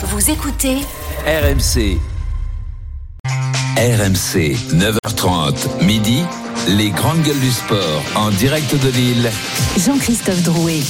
[0.00, 0.76] Vous écoutez
[1.26, 1.98] RMC.
[3.76, 6.22] RMC, 9h30, midi,
[6.68, 9.28] les grandes gueules du sport en direct de Lille.
[9.76, 10.82] Jean-Christophe Drouet.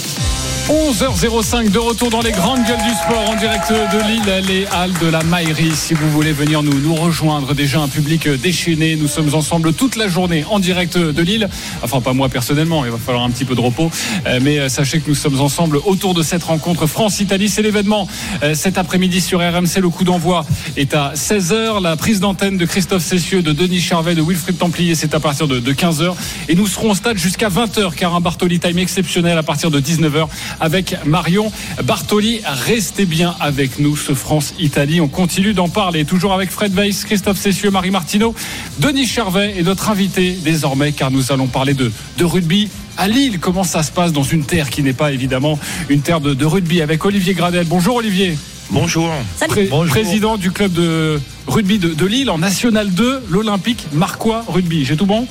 [0.68, 4.92] 11h05 de retour dans les grandes gueules du sport en direct de Lille, les halles
[5.00, 5.74] de la Maillerie.
[5.74, 8.94] Si vous voulez venir nous, nous rejoindre, déjà un public déchaîné.
[8.96, 11.48] Nous sommes ensemble toute la journée en direct de Lille.
[11.82, 13.90] Enfin, pas moi personnellement, il va falloir un petit peu de repos.
[14.26, 17.48] Euh, mais sachez que nous sommes ensemble autour de cette rencontre France-Italie.
[17.48, 18.06] C'est l'événement
[18.42, 19.80] euh, cet après-midi sur RMC.
[19.80, 20.44] Le coup d'envoi
[20.76, 21.82] est à 16h.
[21.82, 25.48] La prise d'antenne de Christophe Cessieux, de Denis Charvet, de Wilfried Templier, c'est à partir
[25.48, 26.14] de 15h.
[26.50, 29.80] Et nous serons au stade jusqu'à 20h car un Bartoli Time exceptionnel à partir de
[29.80, 30.26] 19h
[30.60, 31.50] avec Marion
[31.84, 32.40] Bartoli.
[32.66, 35.00] Restez bien avec nous, ce France-Italie.
[35.00, 38.34] On continue d'en parler, toujours avec Fred Weiss, Christophe Cessieux, Marie Martineau,
[38.78, 43.38] Denis Charvet et notre invité désormais, car nous allons parler de, de rugby à Lille.
[43.40, 45.58] Comment ça se passe dans une terre qui n'est pas évidemment
[45.88, 47.66] une terre de, de rugby avec Olivier Gradel.
[47.66, 48.36] Bonjour Olivier.
[48.70, 49.10] Bonjour.
[49.48, 49.66] Pré-
[50.02, 54.84] Président du club de rugby de, de Lille en National 2, l'Olympique Marquois Rugby.
[54.84, 55.26] J'ai tout bon?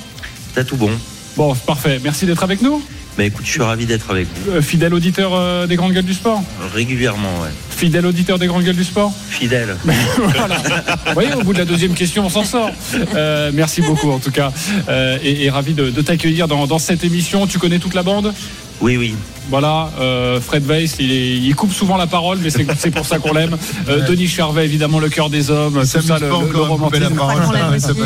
[0.54, 0.90] T'as tout bon.
[1.36, 2.00] Bon, parfait.
[2.02, 2.82] Merci d'être avec nous.
[3.18, 4.52] Bah écoute, je suis ravi d'être avec vous.
[4.52, 6.40] Euh, fidèle auditeur euh, des grandes gueules du sport.
[6.72, 7.48] Régulièrement, ouais.
[7.68, 9.12] Fidèle auditeur des grandes gueules du sport.
[9.28, 9.76] Fidèle.
[9.84, 10.56] voilà.
[11.06, 12.70] Vous voyez, au bout de la deuxième question, on s'en sort.
[13.16, 14.52] Euh, merci beaucoup, en tout cas.
[14.88, 17.48] Euh, et, et ravi de, de t'accueillir dans, dans cette émission.
[17.48, 18.32] Tu connais toute la bande?
[18.80, 19.16] Oui, oui.
[19.50, 23.06] Voilà, euh, Fred Weiss, il, est- il coupe souvent la parole, mais c'est c'est pour
[23.06, 23.56] ça qu'on l'aime.
[23.88, 27.04] Euh, Denis Charvet, évidemment, le cœur des hommes, tout ça, le, le- le romantisme.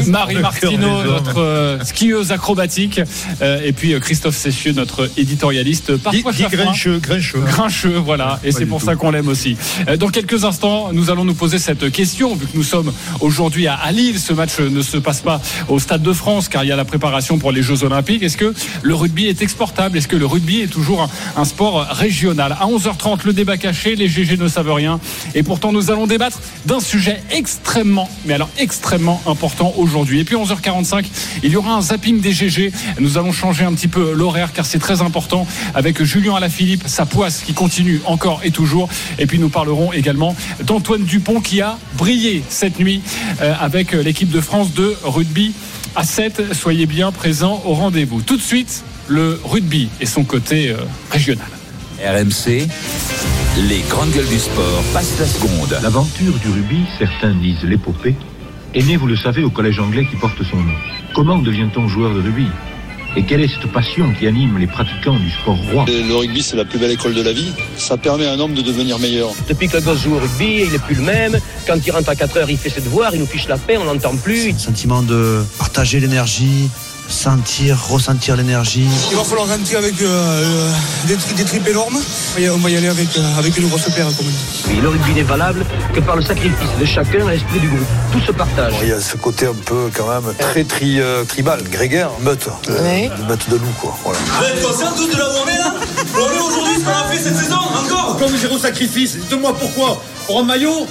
[0.08, 3.00] Marie Martineau, notre euh, skieuse acrobatique,
[3.40, 6.64] euh, et puis euh, Christophe Cessieux, notre éditorialiste, parfois chafouin.
[6.64, 7.40] grincheux, grincheux.
[7.40, 9.56] Grincheux, voilà, et c'est pour ça qu'on l'aime aussi.
[9.88, 13.66] Euh, Dans quelques instants, nous allons nous poser cette question, vu que nous sommes aujourd'hui
[13.66, 14.18] à, à Lille.
[14.18, 16.84] Ce match ne se passe pas au Stade de France, car il y a la
[16.84, 18.22] préparation pour les Jeux Olympiques.
[18.22, 19.96] Est-ce que le rugby est exportable?
[19.98, 23.96] Est-ce que le rugby est toujours un, un sport régional À 11h30, le débat caché,
[23.96, 25.00] les GG ne savent rien.
[25.34, 30.20] Et pourtant, nous allons débattre d'un sujet extrêmement, mais alors extrêmement important aujourd'hui.
[30.20, 31.04] Et puis 11h45,
[31.42, 32.72] il y aura un zapping des GG.
[33.00, 37.06] Nous allons changer un petit peu l'horaire, car c'est très important, avec Julien Alaphilippe, sa
[37.06, 38.88] poisse qui continue encore et toujours.
[39.18, 43.02] Et puis nous parlerons également d'Antoine Dupont qui a brillé cette nuit
[43.40, 45.52] euh, avec l'équipe de France de rugby
[45.96, 46.54] à 7.
[46.54, 48.22] Soyez bien présents au rendez-vous.
[48.22, 50.76] Tout de suite, le rugby et son côté euh,
[51.10, 51.46] régional.
[52.04, 52.66] RMC,
[53.68, 55.78] les grandes gueules du sport passent la seconde.
[55.82, 58.14] L'aventure du rugby, certains disent l'épopée,
[58.74, 60.74] est née, vous le savez, au collège anglais qui porte son nom.
[61.14, 62.46] Comment devient-on joueur de rugby?
[63.14, 65.84] Et quelle est cette passion qui anime les pratiquants du sport roi?
[65.86, 67.52] Le rugby, c'est la plus belle école de la vie.
[67.76, 69.32] Ça permet à un homme de devenir meilleur.
[69.48, 71.38] Depuis que le gosse joue au rugby, il est plus le même.
[71.66, 73.76] Quand il rentre à 4 heures, il fait ses devoirs, il nous fiche la paix,
[73.76, 74.58] on l'entend plus.
[74.58, 76.70] sentiment de partager l'énergie,
[77.08, 78.86] sentir, ressentir l'énergie.
[79.10, 80.70] Il va falloir rentrer avec euh, euh,
[81.06, 81.98] des, tri- des tripes énormes.
[82.38, 84.78] On va y aller avec, euh, avec une grosse paire, comme on dit.
[84.78, 85.64] Et le rugby n'est valable
[85.94, 87.86] que par le sacrifice de chacun à l'esprit du groupe.
[88.12, 88.74] Tout se partage.
[88.82, 92.48] Il y a ce côté un peu quand même très tri, euh, tribal, grégaire, meute,
[92.68, 93.96] euh, de meute de loup quoi.
[94.04, 94.18] Voilà.
[94.38, 95.74] Vous êtes conscients tous de là où on est là
[96.14, 100.02] On est aujourd'hui ce qu'on a fait cette saison, encore Comme zéro sacrifice, dites-moi pourquoi
[100.26, 100.86] Pour un maillot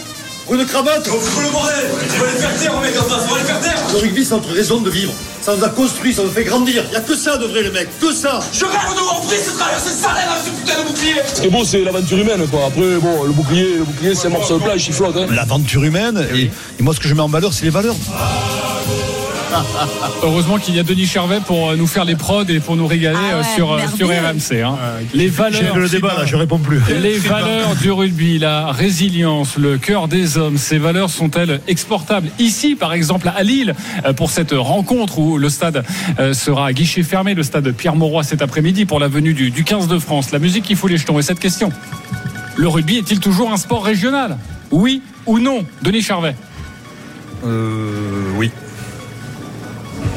[0.52, 3.34] Une cravate On fout le bordel On va les faire taire, mec, en face, on
[3.34, 5.14] va les faire taire Le rugby, c'est notre raison de vivre.
[5.42, 6.84] Ça nous a construit, ça nous fait grandir.
[6.88, 9.22] Il n'y a que ça de vrai, les mecs, que ça Je rêve de voir
[9.22, 11.80] prise ce traverser ce salaire avec ce putain de bouclier Ce qui est beau, c'est
[11.84, 12.66] l'aventure humaine, quoi.
[12.68, 15.28] Après, bon, le bouclier, le bouclier, c'est un morceau de plage, il flotte, hein.
[15.32, 16.44] L'aventure humaine, et,
[16.80, 17.96] et moi, ce que je mets en valeur, c'est les valeurs.
[20.24, 22.88] Heureusement qu'il y a Denis Charvet pour euh, nous faire les prods et pour nous
[22.88, 24.62] régaler Ah euh, ouais, sur, euh, sur RMC.
[24.64, 24.76] hein.
[25.14, 25.76] Les valeurs.
[25.76, 26.80] le débat, là, je réponds plus.
[27.02, 32.76] Les valeurs du rugby, la résilience, le cœur des hommes, ces valeurs sont-elles exportables Ici,
[32.76, 33.76] par exemple, à Lille,
[34.16, 35.84] pour cette rencontre où le stade
[36.34, 39.88] sera à guichet fermé, le stade Pierre-Mauroy cet après-midi pour la venue du, du 15
[39.88, 40.32] de France.
[40.32, 41.20] La musique qui fout les jetons.
[41.20, 41.72] Et cette question,
[42.56, 44.38] le rugby est-il toujours un sport régional?
[44.72, 46.36] Oui ou non Denis Charvet?
[47.46, 48.11] Euh.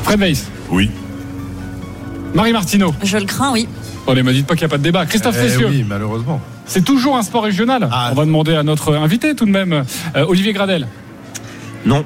[0.04, 0.90] Fred Weiss Oui.
[2.34, 3.68] Marie Martineau Je le crains, oui.
[4.06, 5.06] Allez, me dites pas qu'il n'y a pas de débat.
[5.06, 6.40] Christophe Eh Cessieux, oui, malheureusement.
[6.66, 8.10] c'est toujours un sport régional Ah.
[8.12, 9.84] On va demander à notre invité tout de même,
[10.16, 10.86] euh, Olivier Gradel.
[11.86, 12.04] Non.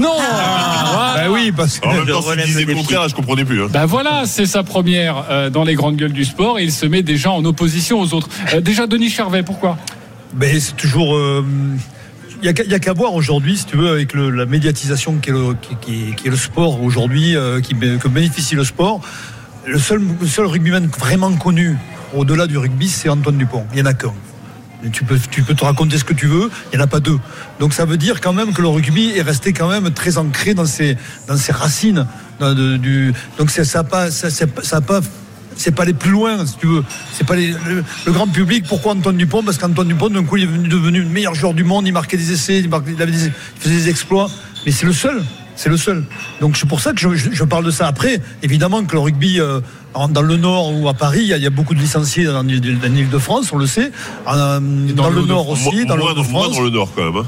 [0.00, 1.12] Non Voilà.
[1.14, 1.86] Bah oui, parce que.
[1.86, 3.68] En même temps, s'il disait le contraire, je comprenais plus, hein.
[3.70, 6.86] Ben voilà, c'est sa première euh, dans les grandes gueules du sport et il se
[6.86, 8.28] met déjà en opposition aux autres.
[8.54, 9.76] Euh, déjà, Denis Charvet, pourquoi?
[10.34, 11.16] Ben, c'est toujours.
[12.36, 15.16] Il n'y a, qu'à- y a qu'à voir aujourd'hui, si tu veux, avec la médiatisation
[15.18, 19.00] qui est le, sport aujourd'hui, euh, qui, que bénéficie le sport.
[19.66, 21.76] Le seul, le rugbyman vraiment connu
[22.14, 23.64] au-delà du rugby, c'est Antoine Dupont.
[23.72, 24.12] Il n'y en a qu'un.
[24.92, 27.00] Tu peux, tu peux te raconter ce que tu veux, il n'y en a pas
[27.00, 27.18] deux.
[27.58, 30.54] Donc ça veut dire quand même que le rugby est resté quand même très ancré
[30.54, 30.96] dans ses,
[31.26, 32.06] dans ses racines.
[32.38, 35.00] donc ça n'a pas, ça, pas
[35.56, 36.84] c'est pas aller plus loin, si tu veux.
[37.12, 38.64] C'est pas les- le, le grand public.
[38.68, 39.42] Pourquoi Antoine Dupont?
[39.42, 41.86] Parce qu'Antoine Dupont, d'un coup, il est devenu, devenu le meilleur joueur du monde.
[41.86, 44.28] Il marquait des essais, il, marquait- il avait des- il faisait des exploits.
[44.64, 45.22] Mais c'est le seul.
[45.58, 46.04] C'est le seul.
[46.42, 47.86] Donc c'est pour ça que je, je- je parle de ça.
[47.86, 49.60] Après, évidemment que le rugby euh,
[50.10, 52.24] dans le Nord ou à Paris, il y a, il y a beaucoup de licenciés
[52.24, 53.90] dans l'île de France, on le sait.
[54.30, 54.60] Euh,
[54.92, 56.56] dans, le Nord aussi, dans le moins, Nord de moins France.
[56.56, 57.16] dans le Nord quand même.
[57.22, 57.26] hein.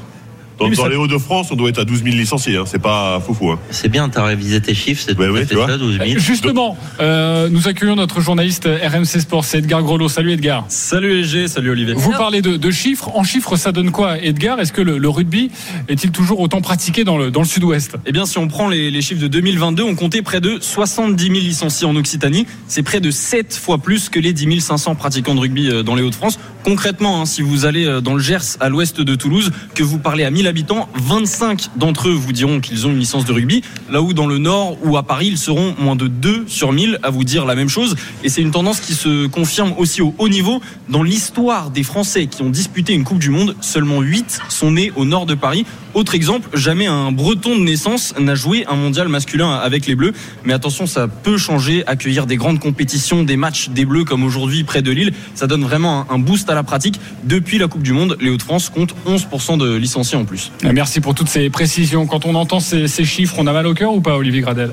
[0.58, 2.56] Dans, Oui, mais dans ça- les Hauts-de-France, on doit être à 12 000 licenciés.
[2.56, 2.64] Hein.
[2.66, 3.50] C'est pas foufou.
[3.52, 3.58] Hein.
[3.70, 6.18] C'est bien, t'as révisé tes chiffres, c'est tout à fait ça, 12 000.
[6.18, 10.08] Justement, euh, nous accueillons notre journaliste RMC Sport, c'est Edgar Grelot.
[10.08, 10.64] Salut Edgar.
[10.68, 11.94] Salut EG, salut Olivier.
[11.94, 13.10] Vous parlez de, de chiffres.
[13.14, 14.58] En chiffres, ça donne quoi, Edgar?
[14.60, 15.50] Est-ce que le, le rugby
[15.88, 17.96] est-il toujours autant pratiqué dans le, dans le sud-ouest?
[18.06, 21.22] Eh bien, si on prend les, les chiffres de 2022, on comptait près de 70
[21.22, 22.46] 000 licenciés en Occitanie.
[22.66, 25.94] C'est près de 7 fois plus que les 10 500 pratiquants de rugby euh, dans
[25.94, 26.38] les Hauts-de-France.
[26.64, 29.98] Concrètement, hein, si vous allez euh, dans le Gers, à l'ouest de Toulouse, que vous
[29.98, 33.62] parlez à 1000 habitants, 25 d'entre eux vous diront qu'ils ont une licence de rugby.
[33.90, 36.98] Là où dans le Nord ou à Paris, ils seront moins de 2 sur 1000
[37.02, 37.94] à vous dire la même chose.
[38.24, 40.60] Et c'est une tendance qui se confirme aussi au haut niveau.
[40.88, 44.92] Dans l'histoire des Français qui ont disputé une Coupe du Monde, seulement 8 sont nés
[44.96, 45.64] au nord de Paris.
[45.94, 50.12] Autre exemple, jamais un breton de naissance n'a joué un mondial masculin avec les Bleus.
[50.44, 51.82] Mais attention, ça peut changer.
[51.86, 55.62] Accueillir des grandes compétitions, des matchs des Bleus comme aujourd'hui près de Lille, ça donne
[55.62, 57.00] vraiment un boost à la pratique.
[57.24, 60.37] Depuis la Coupe du Monde, les Hauts-de-France comptent 11% de licenciés en plus.
[60.62, 62.06] Merci pour toutes ces précisions.
[62.06, 64.70] Quand on entend ces, ces chiffres, on a mal au cœur ou pas, Olivier Gradel?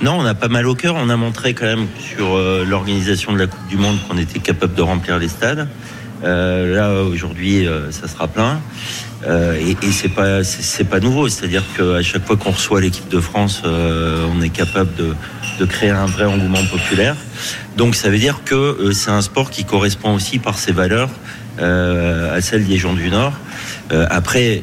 [0.00, 0.96] Non, on a pas mal au cœur.
[0.96, 4.40] On a montré quand même sur euh, l'organisation de la Coupe du Monde qu'on était
[4.40, 5.68] capable de remplir les stades.
[6.24, 8.60] Euh, là aujourd'hui, euh, ça sera plein.
[9.26, 11.28] Euh, et et c'est pas c'est c'est pas nouveau.
[11.28, 15.14] C'est-à-dire qu'à chaque fois qu'on reçoit l'équipe de France, euh, on est capable de,
[15.60, 17.16] de créer un vrai engouement populaire.
[17.76, 21.10] Donc ça veut dire que euh, c'est un sport qui correspond aussi par ses valeurs
[21.60, 23.34] euh, à celles des gens du Nord.
[23.92, 24.62] Euh, après,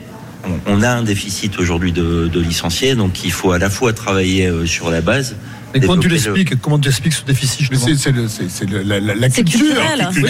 [0.68, 4.48] on, a un déficit aujourd'hui de, de licenciés, donc il faut à la fois travailler
[4.48, 5.36] euh, sur la base.
[5.74, 9.60] Mais comment tu le- l'expliques Comment tu expliques ce déficit c'est- la- la- culture.
[9.60, 10.10] culturel.
[10.24, 10.30] Oui,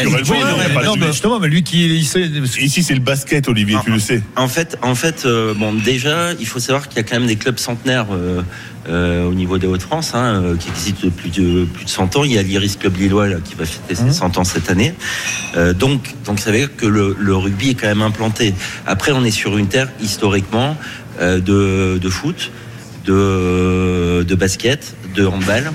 [0.80, 2.30] a non, mais justement, mais lui qui il sait.
[2.60, 4.22] Ici, c'est le basket, Olivier, tu le sais.
[4.36, 7.28] En fait, en fait, euh, bon, déjà, il faut savoir qu'il y a quand même
[7.28, 8.42] des clubs centenaires euh,
[8.90, 12.24] euh, au niveau des Hauts-de-France, hein, euh, qui existent depuis de, plus de 100 ans.
[12.24, 14.94] Il y a l'Iris Club Lillois là, qui va fêter ses 100 ans cette année.
[15.56, 18.54] Euh, donc, donc, ça veut dire que le, le rugby est quand même implanté.
[18.86, 20.76] Après, on est sur une terre historiquement
[21.22, 22.52] euh, de, de foot,
[23.06, 25.72] de, de basket, de handball.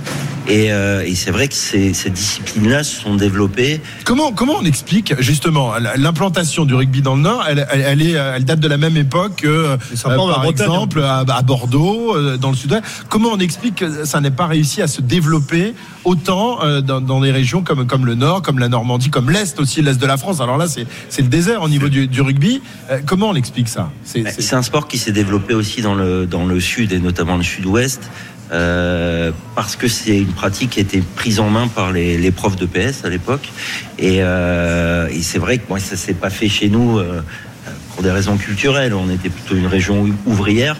[0.46, 3.81] Et, euh, et c'est vrai que ces, ces disciplines-là se sont développées.
[4.04, 8.10] Comment, comment on explique justement l'implantation du rugby dans le Nord elle, elle, elle est,
[8.12, 12.36] elle date de la même époque que, euh, par Bretagne, exemple, à, à Bordeaux, euh,
[12.36, 12.82] dans le sud-ouest.
[13.08, 15.72] Comment on explique que ça n'ait pas réussi à se développer
[16.04, 19.58] autant euh, dans, dans des régions comme, comme le Nord, comme la Normandie, comme l'Est
[19.60, 20.42] aussi, l'Est de la France?
[20.42, 22.60] Alors là, c'est c'est le désert au niveau du, du rugby.
[22.90, 23.90] Euh, comment on explique ça?
[24.04, 26.98] C'est- Bah, C'est un sport qui s'est développé aussi dans le, dans le sud et
[26.98, 28.02] notamment le sud-ouest.
[28.52, 32.31] Euh, parce que c'est une pratique qui a été prise en main par les, les
[32.31, 33.49] profs de PS à l'époque
[33.99, 37.23] et, euh, et c'est vrai que moi ça s'est pas fait chez nous euh,
[37.94, 40.76] pour des raisons culturelles on était plutôt une région ouvrière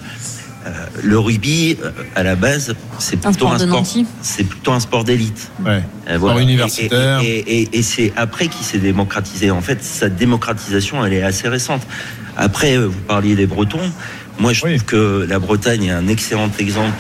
[0.67, 0.71] Euh,
[1.03, 3.49] le rugby euh, à la base c'est plutôt
[4.23, 5.83] c'est plutôt un sport d'élite Ouais.
[6.09, 7.21] euh, Sport universitaire.
[7.21, 9.51] Et, et- et- et c'est après qu'il s'est démocratisé.
[9.51, 11.83] En fait, sa démocratisation, elle est assez récente.
[12.39, 13.91] Après, vous parliez des Bretons.
[14.39, 16.97] Moi, je trouve que la Bretagne est un excellent exemple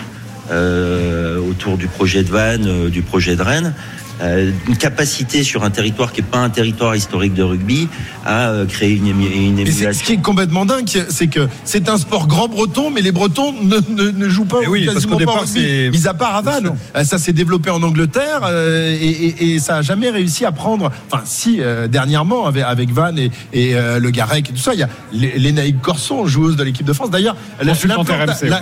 [1.54, 3.74] autour du projet de Vannes, euh, du projet de Rennes.
[4.22, 7.88] Euh, une capacité sur un territoire qui n'est pas un territoire historique de rugby
[8.24, 10.06] à euh, créer une, une Et c'est- ce émulation.
[10.06, 13.76] qui est complètement dingue, c'est que c'est un sport grand breton, mais les Bretons ne,
[13.90, 15.60] ne, ne jouent pas Eh oui, parce quasiment qu'au départ, rugby.
[15.60, 16.70] c'est- Mis à part à Vannes.
[16.96, 20.52] Euh, Ça s'est développé en Angleterre euh, et, et- et ça a jamais réussi à
[20.52, 20.90] prendre.
[21.10, 24.74] Enfin, si euh, dernièrement avec, avec Vannes et, et euh, le Garec et tout ça,
[24.74, 27.10] il y a Lé- Lénaïque Corson, joueuse de l'équipe de France.
[27.10, 27.36] D'ailleurs,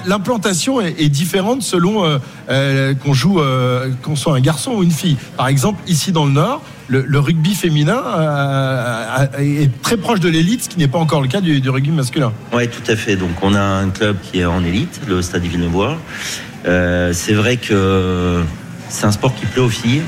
[0.06, 2.18] l'implantation est, est différente selon euh,
[2.50, 5.16] euh, qu'on joue, euh, qu'on soit un garçon ou une fille.
[5.42, 6.62] Par exemple, ici dans le Nord.
[6.86, 11.26] Le, rugby féminin euh, est très proche de l'élite, ce qui n'est pas encore le
[11.26, 12.32] cas du, rugby masculin.
[12.52, 13.16] Oui, tout à fait.
[13.16, 15.96] Donc, on a un club qui est en élite, le Stade Villeneuve.
[16.64, 18.44] Euh, c'est vrai que
[18.88, 20.02] c'est un sport qui plaît aux filles.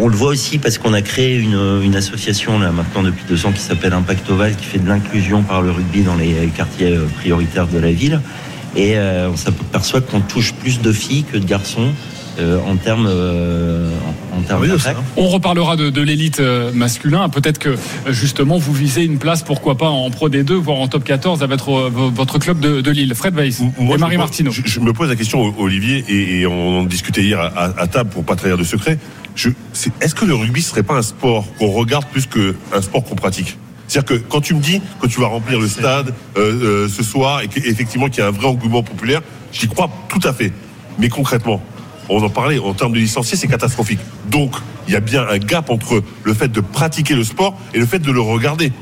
[0.00, 3.52] On le voit aussi parce qu'on a créé une, association là maintenant depuis deux ans
[3.52, 7.06] qui s'appelle Impact Oval, qui fait de l'inclusion par le rugby dans les quartiers euh,
[7.20, 8.20] prioritaires de la ville.
[8.76, 13.06] Et euh, on s'aperçoit qu'on touche plus de filles que de garçons euh, en termes
[13.08, 13.90] euh,
[14.34, 14.98] en, en termes d'impact.
[15.16, 17.28] On reparlera de, de l'élite euh, masculin.
[17.28, 17.76] Peut-être que euh,
[18.12, 21.58] justement vous visez une place, pourquoi pas en Pro D2, voire en Top 14 avec
[21.60, 23.14] votre, euh, votre club de, de Lille.
[23.14, 24.50] Fred Weiss Moi, et Marie Martineau.
[24.50, 27.80] Je, je me pose la question, Olivier, et, et on en discutait hier à, à-
[27.80, 28.98] à table pour pas trahir de secret.
[30.00, 33.56] Est-ce que le rugby serait pas un sport qu'on regarde plus qu'un sport qu'on pratique?
[33.88, 37.02] C'est-à-dire que quand tu me dis que tu vas remplir le stade euh, euh, ce
[37.02, 39.20] soir et qu'effectivement qu'il y a un vrai engouement populaire,
[39.52, 40.52] j'y crois tout à fait.
[40.98, 41.62] Mais concrètement,
[42.08, 43.98] on en parlait, en termes de licenciés, c'est catastrophique.
[44.30, 44.54] Donc,
[44.88, 47.86] il y a bien un gap entre le fait de pratiquer le sport et le
[47.86, 48.72] fait de le regarder.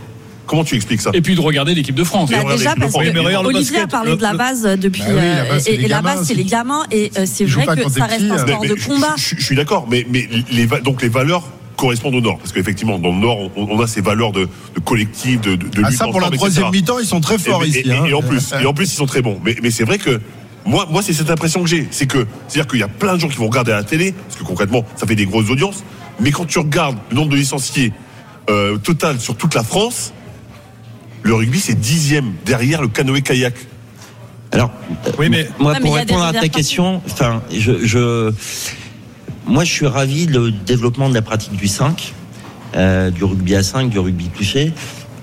[0.46, 1.10] Comment tu expliques ça?
[1.14, 2.30] Et puis de regarder l'équipe de France.
[2.30, 3.04] Bah, déjà l'équipe de parce France.
[3.04, 5.74] que Olivier a parlé le- de la base depuis Bah oui, la base, c'est euh,
[5.80, 8.34] et, et la base c'est les gamins et euh, c'est vrai que ça reste un
[8.34, 8.38] hein.
[8.46, 9.14] sport Mais- de je- combat.
[9.16, 11.44] Je, je suis d'accord, mais, mais les, donc les valeurs
[11.78, 12.36] correspondent au Nord.
[12.38, 14.42] Parce qu'effectivement, dans le Nord, on, on a ces valeurs de,
[14.74, 17.38] de collectif, de, de, de Ah, lutte ça, pour la troisième mi-temps, ils sont très
[17.38, 17.78] forts et, ici.
[17.86, 18.04] et- hein.
[18.06, 19.40] et en plus, et en plus, ils sont très bons.
[19.42, 20.20] Mais, mais c'est vrai que
[20.64, 21.86] moi, moi, c'est cette impression que j'ai.
[21.90, 24.12] C'est que, c'est-à-dire qu'il y a plein de gens qui vont regarder à la télé,
[24.12, 25.84] parce que concrètement, ça fait des grosses audiences.
[26.20, 27.92] Mais quand tu regardes le nombre de licenciés
[28.48, 30.12] euh, total sur toute la France,
[31.22, 33.54] le rugby c'est dixième derrière le canoë-kayak.
[34.52, 34.70] Alors,
[35.18, 38.32] Oui, mais- moi, pour répondre à ta question, enfin, je, je,
[39.46, 42.14] moi, je suis ravi le développement de la pratique du 5,
[42.76, 44.72] euh, du rugby à 5, du rugby touché,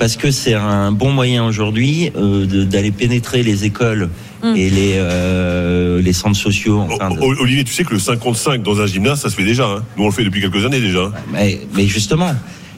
[0.01, 4.09] parce que c'est un bon moyen aujourd'hui euh, d'aller pénétrer les écoles
[4.43, 4.55] Mm.
[4.55, 6.79] et les, euh, les centres sociaux.
[6.89, 9.43] Enfin, de- O- Olivier, tu sais que le 55 dans un gymnase, ça se fait
[9.43, 9.65] déjà.
[9.67, 9.83] hein.
[9.95, 11.01] Nous, on le fait depuis quelques années déjà.
[11.03, 11.11] hein.
[11.31, 12.33] mais, mais justement.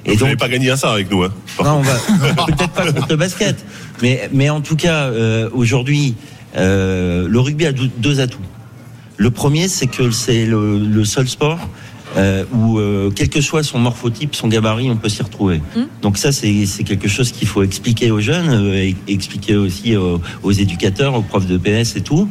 [0.05, 1.23] Et vous n'avez pas gagné à ça avec nous.
[1.23, 1.31] Hein.
[1.63, 1.93] Non, on va
[2.47, 3.63] peut-être pas contre le basket,
[4.01, 6.15] mais mais en tout cas euh, aujourd'hui,
[6.57, 8.39] euh, le rugby a deux, deux atouts.
[9.15, 11.59] Le premier, c'est que c'est le, le seul sport
[12.17, 15.61] euh, où, euh, quel que soit son morphotype, son gabarit, on peut s'y retrouver.
[16.01, 20.21] Donc ça, c'est quelque chose qu'il faut expliquer aux jeunes, euh, et expliquer aussi aux,
[20.43, 22.27] aux éducateurs, aux profs de PS et tout.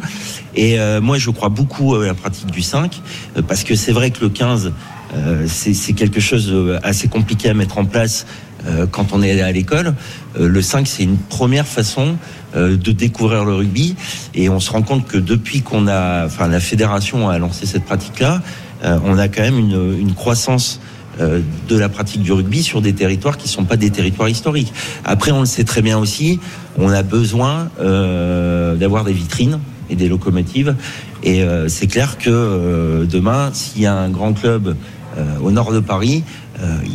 [0.55, 3.01] Et euh, moi, je crois beaucoup à la pratique du 5,
[3.37, 4.73] euh, parce que c'est vrai que le 15,
[5.15, 8.27] euh, c'est quelque chose euh, assez compliqué à mettre en place
[8.67, 9.95] euh, quand on est à l'école.
[10.39, 12.17] Euh, le 5, c'est une première façon
[12.55, 13.97] euh, de découvrir le rugby.
[14.35, 17.85] Et on se rend compte que depuis qu'on a, enfin, la fédération a lancé cette
[17.85, 18.39] pratique-là, euh,
[18.83, 20.81] on a quand même une, croissance
[21.21, 24.73] euh, de la pratique du rugby sur des territoires qui sont pas des territoires historiques.
[25.05, 26.41] Après, on le sait très bien aussi,
[26.79, 29.59] on a besoin euh, d'avoir des vitrines
[29.91, 30.75] et des locomotives.
[31.23, 34.75] Et euh, c'est clair que euh, demain, s'il y a un grand club
[35.19, 36.42] euh, au nord de Paris, euh,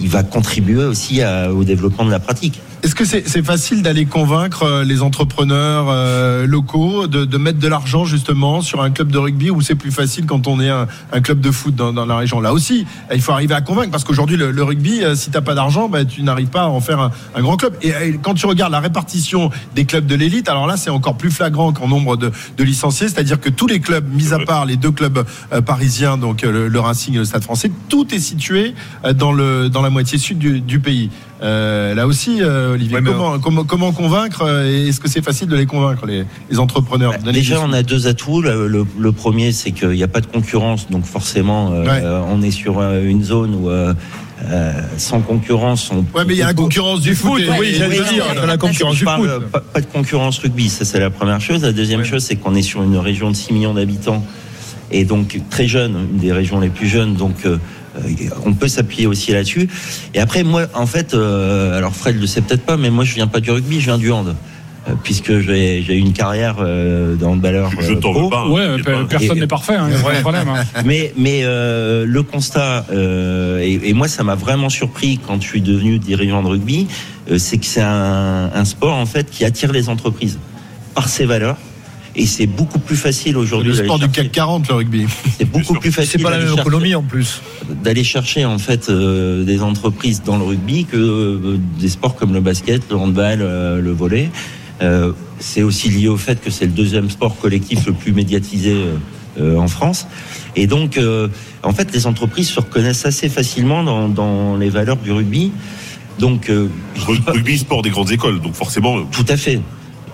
[0.01, 2.61] il va contribuer aussi au développement de la pratique.
[2.83, 8.05] Est-ce que c'est facile d'aller convaincre euh, les entrepreneurs euh, locaux de, mettre de l'argent
[8.05, 10.87] justement sur un club de rugby ou c'est plus facile quand on est un,
[11.21, 12.39] club de foot dans, la région?
[12.39, 15.55] Là aussi, il faut arriver à convaincre parce qu'aujourd'hui le, rugby, euh, si t'as pas
[15.55, 17.73] d'argent, bah, tu n'arrives pas à en faire un, grand club.
[17.81, 21.17] Et, euh, quand tu regardes la répartition des clubs de l'élite, alors là c'est encore
[21.17, 24.77] plus flagrant qu'en nombre de, licenciés, c'est-à-dire que tous les clubs, mis à part les
[24.77, 28.19] deux clubs euh, parisiens, donc euh, le, le Racing et le Stade Français, tout est
[28.19, 31.09] situé euh, dans le dans la moitié sud du, du pays.
[31.43, 35.47] Euh, là aussi, euh, Olivier, Ouais, comment, comment, comment convaincre euh, Est-ce que c'est facile
[35.47, 38.41] de les convaincre, les, les entrepreneurs Donnez Déjà, on a deux atouts.
[38.41, 42.01] Le, le- le premier, c'est qu'il n'y a pas de concurrence, donc forcément, euh, Ouais.
[42.03, 43.93] euh, on est sur euh, une zone où, euh,
[44.45, 45.97] euh, sans concurrence, on.
[46.17, 47.41] Ouais, mais il y a la concurrence du foot.
[47.59, 49.29] oui, j'allais dire, la concurrence du parle, foot.
[49.29, 51.61] euh, Pas, pas de concurrence rugby, ça c'est la première chose.
[51.61, 54.23] La deuxième chose, c'est qu'on est sur une région de 6 millions d'habitants
[54.89, 57.13] et donc très jeune, une des régions les plus jeunes.
[57.15, 57.57] Donc euh, euh,
[58.45, 59.69] on peut s'appuyer aussi là-dessus.
[60.13, 63.13] Et après, moi, en fait, euh, alors Fred le sait peut-être pas, mais moi je
[63.15, 64.35] viens pas du rugby, je viens du hand.
[64.87, 67.71] Euh, Puisque j'ai eu une carrière euh, dans le balleur.
[67.77, 68.45] Je, je t'en veux pas.
[68.45, 69.03] hein, Ouais, pas.
[69.09, 70.47] personne n'est parfait, hein, y a pas de problème.
[70.47, 70.63] hein.
[70.85, 75.47] mais mais euh, le constat euh, et, et moi ça m'a vraiment surpris quand je
[75.47, 76.87] suis devenu dirigeant de rugby,
[77.29, 80.39] euh, c'est que c'est un, un sport en fait qui attire les entreprises
[80.95, 81.57] par ses valeurs.
[82.19, 83.69] Et c'est beaucoup plus facile C'est aujourd'hui.
[83.73, 85.05] le sport du CAC 40, le rugby.
[85.37, 87.41] C'est beaucoup plus C'est facile pas la même chercher- économie en plus.
[87.83, 92.33] d'aller chercher en fait euh, des entreprises dans le rugby que euh, des sports comme
[92.33, 94.29] le basket, le handball, euh, le volley.
[94.81, 98.73] Euh, c'est aussi lié au fait que c'est le deuxième sport collectif le plus médiatisé
[98.73, 98.95] euh,
[99.39, 100.07] euh, en France.
[100.55, 101.27] Et donc, euh,
[101.61, 105.51] en fait, les entreprises se reconnaissent assez facilement dans, dans les valeurs du rugby.
[106.17, 106.67] Donc, euh,
[107.25, 109.03] pas- Rugby, sport des grandes écoles, donc forcément.
[109.11, 109.59] tout à fait.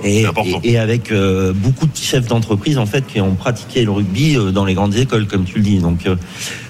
[0.03, 4.51] Et, avec euh, beaucoup de chefs d'entreprise en fait qui ont pratiqué le rugby euh,
[4.51, 5.79] dans les grandes écoles, comme tu le dis.
[5.79, 6.15] Donc, euh,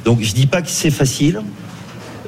[0.05, 1.41] donc je dis pas que c'est facile,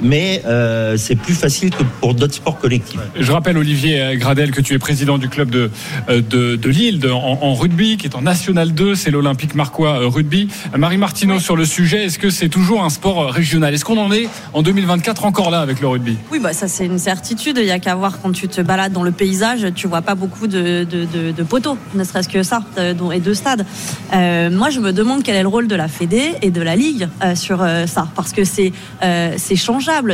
[0.01, 2.99] mais euh, c'est plus facile que pour d'autres sports collectifs.
[3.19, 5.69] Je rappelle, Olivier Gradel, que tu es président du club de,
[6.09, 9.55] euh, de, de Lille de- en, en rugby, qui est en National 2, c'est l'Olympique
[9.55, 10.47] Marquois euh, Rugby.
[10.77, 13.73] Marie Martineau, sur le sujet, est-ce que c'est toujours un sport euh, régional?
[13.73, 16.17] Est-ce qu'on en est en 2024 encore là avec le rugby?
[16.31, 17.57] Oui, bah ça c'est une certitude.
[17.59, 20.15] Il y a qu'à voir quand tu te balades dans le paysage, tu vois pas
[20.15, 23.65] beaucoup de, de, de- de poteaux, ne serait-ce que ça, euh, dont- et de stades.
[24.13, 26.75] Euh, moi, je me demande quel est le rôle de la Fédé et de la
[26.75, 28.71] Ligue euh, sur euh, ça, parce que c'est
[29.03, 29.55] euh, c'est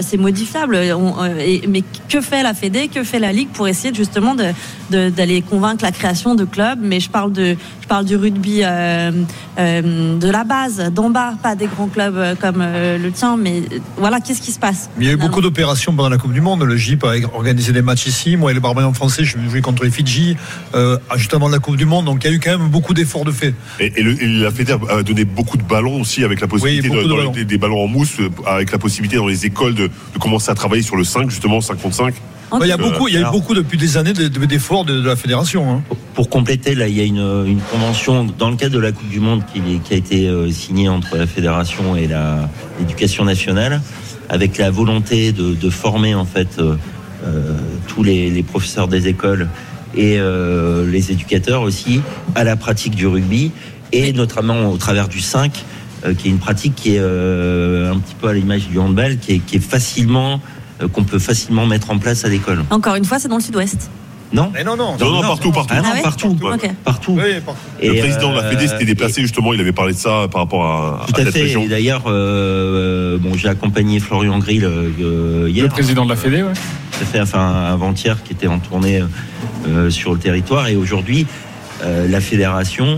[0.02, 0.76] c'est modifiable.
[0.76, 4.36] Euh, mais que fait la Fédé, que fait la Ligue pour essayer justement
[4.90, 6.80] d'aller convaincre la création de clubs?
[6.82, 7.56] Mais je parle de,
[8.04, 9.12] du rugby euh,
[9.60, 13.38] euh, de la base, d'en bas, pas des grands clubs euh, comme euh, le tien,
[13.38, 13.64] mais
[13.98, 16.42] voilà, qu'est-ce qui se passe Il y a eu beaucoup d'opérations pendant la Coupe du
[16.42, 16.64] Monde.
[16.64, 18.38] Le GIP a organisé des matchs ici.
[18.38, 20.38] Moi et le Barbarian français, je joué contre les Fidji,
[20.76, 22.06] euh, juste avant la Coupe du Monde.
[22.06, 23.54] Donc il y a eu quand même beaucoup d'efforts de fait.
[23.80, 26.90] Et, et le- et la Fédère a donné beaucoup de ballons aussi avec la possibilité
[26.90, 27.34] de, de dans ballons.
[27.36, 30.56] les- des, ballons en mousse, avec la possibilité dans les écoles de, de commencer à
[30.56, 32.14] travailler sur le 5 justement 5 contre 5.
[32.62, 34.86] Il y a beaucoup, il y a eu beaucoup depuis des années de- de- d'efforts
[34.86, 35.72] de, la fédération.
[35.72, 35.82] hein.
[36.14, 39.08] Pour compléter, là, il y a une, une convention dans le cadre de la Coupe
[39.10, 42.10] du Monde qui, qui a été euh, signée entre la fédération et
[42.80, 43.82] l'éducation nationale,
[44.30, 46.76] avec la volonté de, de former en fait euh,
[47.26, 47.54] euh,
[47.88, 49.48] tous les, les professeurs des écoles
[49.96, 52.02] et euh, les éducateurs aussi
[52.36, 53.52] à la pratique du rugby
[53.92, 55.52] et notamment au travers du 5
[56.06, 59.18] euh, qui est une pratique qui est euh, un petit peu à l'image du handball
[59.18, 60.40] qui est, qui est facilement
[60.88, 62.64] qu'on peut facilement mettre en place à l'école.
[62.70, 63.90] Encore une fois, c'est dans le sud-ouest.
[64.34, 64.96] Non Mais non, non.
[64.98, 65.74] Non, non, partout, partout.
[65.78, 66.36] Ah non, Ah ouais partout,
[66.86, 67.18] partout.
[67.18, 67.60] Oui, partout.
[67.82, 70.42] Le président de la euh, Fédé s'était déplacé justement, il avait parlé de ça par
[70.42, 71.52] rapport à, Tout à fait.
[71.52, 75.66] Et d'ailleurs, euh, bon, j'ai accompagné Florian Grill euh, hier.
[75.66, 76.54] Le président de la Fédé, ouais.
[76.54, 77.20] Tout à fait.
[77.20, 79.04] Enfin, avant-hier, qui était en tournée
[79.68, 80.70] euh, sur le territoire.
[80.70, 81.28] Et aujourd'hui,
[81.84, 82.98] euh, la fédération,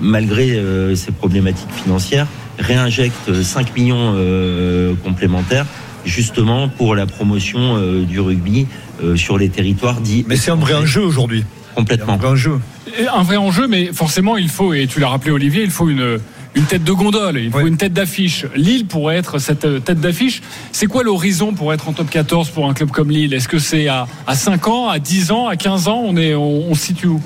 [0.00, 2.26] malgré euh, ses problématiques financières,
[2.58, 5.66] réinjecte 5 millions euh, complémentaires
[6.04, 8.66] justement pour la promotion euh, du rugby
[9.02, 10.24] euh, sur les territoires dits.
[10.28, 11.44] Mais c'est un vrai enjeu aujourd'hui.
[11.74, 12.14] Complètement.
[12.14, 12.60] Un vrai enjeu.
[12.98, 15.88] Et Un vrai enjeu, mais forcément, il faut, et tu l'as rappelé Olivier, il faut
[15.88, 16.20] une,
[16.54, 18.46] une tête de gondole, il faut une tête d'affiche.
[18.54, 20.42] Lille pourrait être cette euh, tête d'affiche.
[20.70, 23.34] C'est quoi l'horizon pour être en top 14 pour un club comme Lille?
[23.34, 26.02] Est-ce que c'est à, à 5 ans, à 10 ans, à 15 ans?
[26.04, 27.20] On, est, on, on se situe où?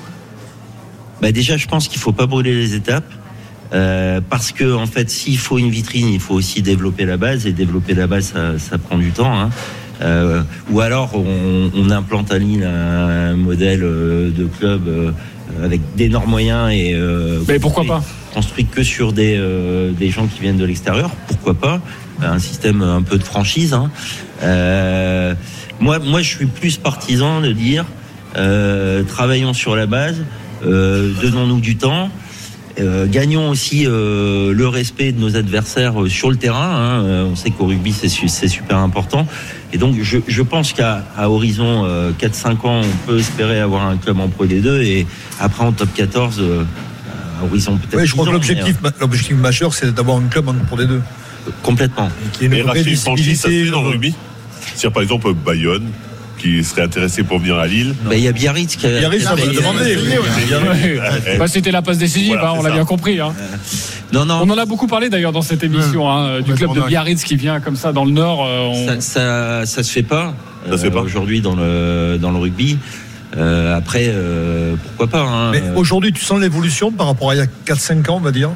[1.21, 3.03] Bah déjà, je pense qu'il faut pas brûler les étapes.
[3.73, 7.45] Euh, parce que en fait, s'il faut une vitrine, il faut aussi développer la base
[7.45, 9.39] et développer la base, ça, ça prend du temps.
[9.39, 9.49] hein.
[10.01, 15.11] Euh, ou alors, on, on implante à Lille un modèle euh, de club euh,
[15.63, 18.01] avec d'énormes moyens et euh, Mais pourquoi pas?
[18.33, 21.09] construit que sur des, euh, des gens qui viennent de l'extérieur.
[21.27, 21.81] Pourquoi pas?
[22.21, 23.73] Un système un peu de franchise.
[23.73, 23.91] hein.
[24.43, 25.33] Euh,
[25.79, 27.85] moi, moi, je suis plus partisan de dire
[28.37, 30.23] euh, travaillons sur la base,
[30.65, 32.09] euh, donnons-nous du temps.
[32.79, 36.69] Euh, gagnons aussi euh, le respect de nos adversaires euh, sur le terrain.
[36.75, 37.03] hein.
[37.03, 39.27] Euh, on sait qu'au rugby, c'est su- c'est super important.
[39.73, 43.85] Et donc, je, je pense qu'à à horizon euh, 4-5 ans, on peut espérer avoir
[43.85, 45.07] un club en Pro D2 et
[45.39, 46.63] après en top 14, euh,
[47.41, 48.01] à horizon peut-être.
[48.01, 50.53] Oui, je crois 10 que ans, l'objectif, mais, l'objectif majeur, c'est d'avoir un club en-
[50.67, 51.01] pour les deux.
[51.47, 52.09] euh, complètement.
[52.33, 54.13] Qui ait une Et vraie racheter une fait dans le rugby?
[54.75, 55.87] C'est-à-dire par exemple Bayonne,
[56.39, 57.93] qui serait intéressé pour venir à Lille.
[58.05, 58.89] Bah, Il y a Biarritz qui a.
[58.97, 59.35] Biarritz, ça.
[59.35, 59.41] Ouais.
[61.27, 63.19] Eh, Bah, C'était la passe décisive, Voilà, hein, on l'a bien compris.
[63.19, 63.33] hein.
[64.11, 64.39] Non, non.
[64.43, 67.35] On en a beaucoup parlé d'ailleurs dans cette émission hein, du club de Biarritz qui
[67.35, 68.45] vient comme ça dans le Nord.
[68.45, 70.33] euh, on- Ça, ça, ça se fait pas.
[70.69, 71.01] Ça se fait pas.
[71.01, 72.77] aujourd'hui dans le dans le rugby.
[73.37, 75.21] Euh, après, euh, pourquoi pas.
[75.21, 75.51] hein.
[75.51, 78.19] Mais Euh, aujourd'hui, tu sens l'évolution par rapport à il y a 4-5 ans, on
[78.21, 78.49] va dire?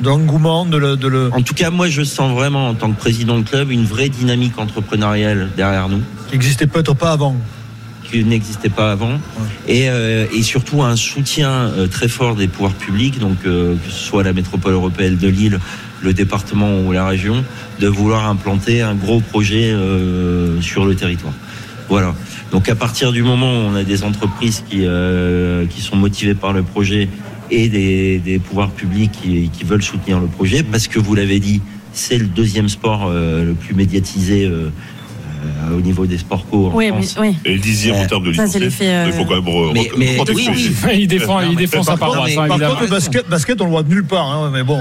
[0.00, 0.96] De l'engouement, de le.
[0.96, 1.30] De le...
[1.32, 4.08] En tout cas, moi, je sens vraiment, en tant que président de club, une vraie
[4.08, 7.36] dynamique entrepreneuriale derrière nous, qui n'existait peut-être pas avant.
[8.10, 9.20] qui n'existait pas avant,
[9.68, 13.90] et, euh, et surtout un soutien euh, très fort des pouvoirs publics, donc euh, que
[13.90, 15.60] ce soit la métropole européenne de Lille,
[16.02, 17.44] le département ou la région,
[17.78, 19.74] de vouloir implanter un gros projet
[20.62, 21.34] sur le territoire.
[21.88, 22.14] Voilà.
[22.52, 24.86] Donc à partir du moment où on a des entreprises qui,
[25.68, 27.08] qui sont motivées par le projet
[27.50, 31.60] et des, pouvoirs publics qui, qui veulent soutenir le projet, parce que vous l'avez dit,
[31.92, 34.70] c'est le deuxième sport euh, le plus médiatisé euh,
[35.42, 37.16] euh, au niveau des sports co en Oui, France.
[37.20, 37.34] oui.
[37.44, 38.60] Et le dixième en termes de Ça, licenciés.
[38.60, 40.68] l'effet, euh, Il faut quand même Mais- re- mais- recontextualiser.
[40.68, 40.98] oui, oui.
[41.02, 43.82] il défend, il défend sa paroisse, hein, Par contre, le basket, basket, on le voit
[43.82, 44.78] nulle part, hein, mais bon.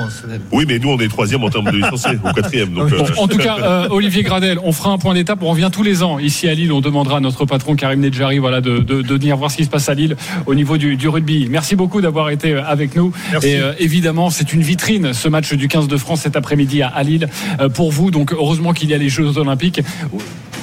[0.52, 2.74] Oui, mais nous, on est troisième en termes de licenciés, ou quatrième.
[2.74, 5.40] Donc, Bon, euh, en tout cas, euh, Olivier Gradel, on fera un point d'étape.
[5.42, 6.72] On revient tous les ans ici à Lille.
[6.72, 9.66] On demandera à notre patron Karim Nedjari voilà, de, de, de venir voir ce qui
[9.66, 11.48] se passe à Lille au niveau du, du rugby.
[11.50, 13.12] Merci beaucoup d'avoir été avec nous.
[13.32, 13.48] Merci.
[13.50, 17.02] Et euh, évidemment, c'est une vitrine ce match du 15 de France cet après-midi à,
[17.04, 17.28] Lille
[17.74, 18.12] pour vous.
[18.12, 19.82] Donc heureusement qu'il y a les Jeux Olympiques.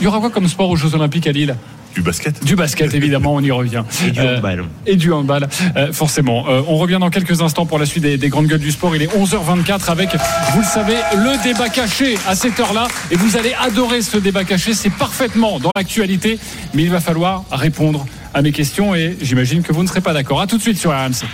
[0.00, 1.56] Il y aura quoi comme sport aux Jeux Olympiques à Lille?
[1.94, 2.44] Du basket.
[2.44, 3.82] Du basket, évidemment, on y revient.
[4.06, 4.64] Et du Euh, handball.
[4.84, 6.44] et du handball, euh, forcément.
[6.48, 8.94] Euh, on revient dans quelques instants pour la suite des, des grandes gueules du sport.
[8.94, 10.10] Il est 11h24 avec,
[10.52, 12.88] vous le savez, le débat caché à cette heure-là.
[13.10, 14.74] Et vous allez adorer ce débat caché.
[14.74, 16.38] C'est parfaitement dans l'actualité.
[16.74, 18.04] Mais il va falloir répondre
[18.34, 20.42] à mes questions et j'imagine que vous ne serez pas d'accord.
[20.42, 21.24] À tout de suite sur RMC.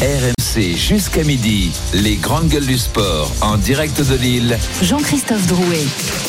[0.00, 4.56] RMC jusqu'à midi, les grandes gueules du sport en direct de Lille.
[4.80, 5.82] Jean-Christophe Drouet.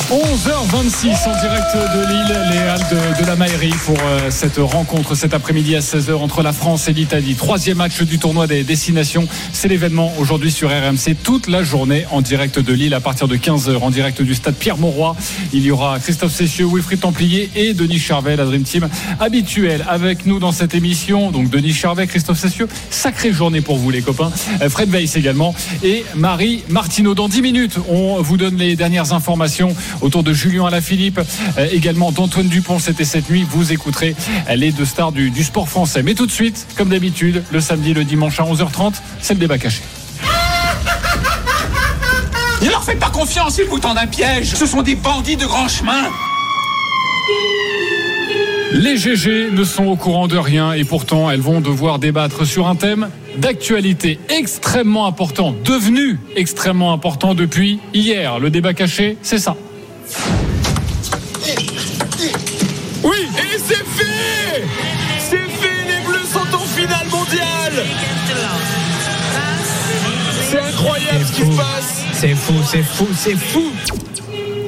[0.10, 5.14] 11h26 en direct de Lille, les Halles de, de la Maillerie pour euh, cette rencontre
[5.14, 7.36] cet après-midi à 16h entre la France et l'Italie.
[7.36, 9.28] Troisième match du tournoi des destinations.
[9.54, 13.38] C'est l'événement aujourd'hui sur RMC toute la journée en direct de Lille à partir de
[13.38, 15.16] 15h en direct du stade Pierre-Mauroy.
[15.54, 20.26] Il y aura Christophe Cessieux, Wilfried Templier et Denis Charvet, la Dream Team habituelle avec
[20.26, 21.30] nous dans cette émission.
[21.30, 24.32] Donc Denis Charvet, Christophe Cessieux, sacrée journée pour vous les copains.
[24.62, 27.16] Euh, Fred Weiss également et Marie Martineau.
[27.16, 31.20] Dans 10 minutes, on vous donne les dernières informations autour de Julien Alaphilippe,
[31.58, 32.80] euh, également d'Antoine Dupont.
[32.80, 33.46] C'était cette nuit.
[33.50, 34.16] Vous écouterez
[34.50, 36.04] euh, les deux stars du, du sport français.
[36.04, 39.58] Mais tout de suite, comme d'habitude, le samedi, le dimanche à 11h30, c'est le débat
[39.58, 39.82] caché.
[42.62, 44.54] Ne leur faites pas confiance, ils vous tendent un piège.
[44.54, 46.10] Ce sont des bandits de grand chemin.
[48.72, 52.68] Les GG ne sont au courant de rien et pourtant elles vont devoir débattre sur
[52.68, 58.40] un thème d'actualité extrêmement important, devenu extrêmement important depuis hier.
[58.40, 59.56] Le débat caché, c'est ça.
[63.04, 64.64] Oui, et c'est fait
[65.20, 67.86] C'est fait, les Bleus sont en finale mondiale
[70.50, 73.72] C'est incroyable ce qui se passe C'est fou, c'est fou, c'est fou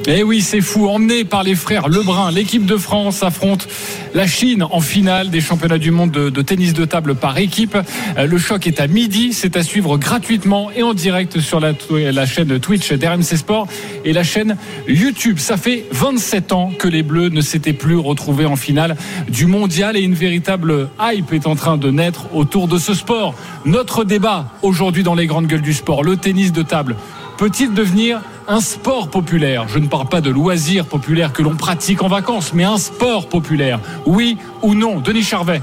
[0.08, 0.88] Eh oui, c'est fou.
[0.88, 3.68] Emmené par les frères Lebrun, l'équipe de France affronte
[4.14, 7.76] la Chine en finale des championnats du monde de, tennis de table par équipe.
[8.18, 9.32] Euh, Le choc est à midi.
[9.32, 13.68] C'est à suivre gratuitement et en direct sur la, la chaîne Twitch d'RMC Sport
[14.04, 14.56] et la chaîne
[14.88, 15.38] YouTube.
[15.38, 18.96] Ça fait 27 ans que les Bleus ne s'étaient plus retrouvés en finale
[19.28, 23.36] du mondial et une véritable hype est en train de naître autour de ce sport.
[23.64, 26.96] Notre débat aujourd'hui dans les grandes gueules du sport, le tennis de table
[27.38, 32.02] peut-il devenir un sport populaire Je ne parle pas de loisirs populaires que l'on pratique
[32.02, 33.80] en vacances, mais un sport populaire.
[34.06, 35.62] Oui ou non Denis Charvet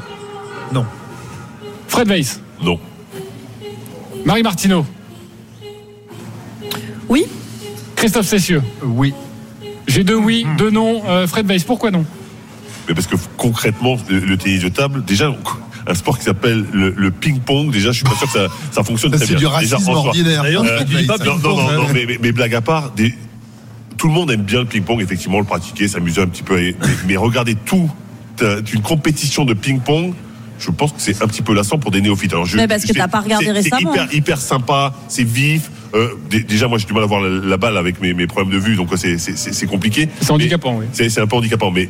[0.73, 0.85] Non.
[1.87, 2.79] Fred Weiss Non.
[4.25, 4.85] Marie Martineau
[7.07, 7.25] Oui.
[7.95, 9.13] Christophe Cessieux Oui.
[9.87, 11.01] J'ai deux oui, deux non.
[11.07, 12.05] Euh, Fred Weiss, pourquoi non?
[12.87, 15.33] Mais parce que concrètement, le, le tennis de table, déjà,
[15.87, 18.83] un sport qui s'appelle le, le ping-pong, déjà, je suis pas sûr que ça, ça
[18.83, 19.37] fonctionne très C'est bien.
[19.37, 20.07] du Déjà, racisme en soi.
[20.09, 20.43] ordinaire.
[20.43, 21.87] D'ailleurs, Euh, pas non, non, non, non, hein.
[21.93, 23.13] mais, mais- mais blague à part, des-
[23.97, 26.55] tout le monde aime bien le ping-pong, effectivement, le pratiquer, s'amuser un petit peu.
[26.57, 26.75] mais,
[27.07, 27.89] mais regarder tout,
[28.41, 30.13] euh, une compétition de ping-pong,
[30.59, 32.33] je pense que c'est un petit peu lassant pour des néophytes.
[32.33, 33.93] Alors, je, Mais parce que t'as pas regardé c'est- récemment.
[33.93, 35.69] C'est hyper, hyper sympa, c'est vif.
[35.95, 38.27] Euh, dé- déjà, moi, j'ai du mal à voir la, la balle avec mes, mes
[38.27, 40.07] problèmes de vue, donc c'est- c'est c'est- c'est compliqué.
[40.21, 40.85] C'est handicapant, oui.
[40.93, 41.89] C'est c'est un peu handicapant, mais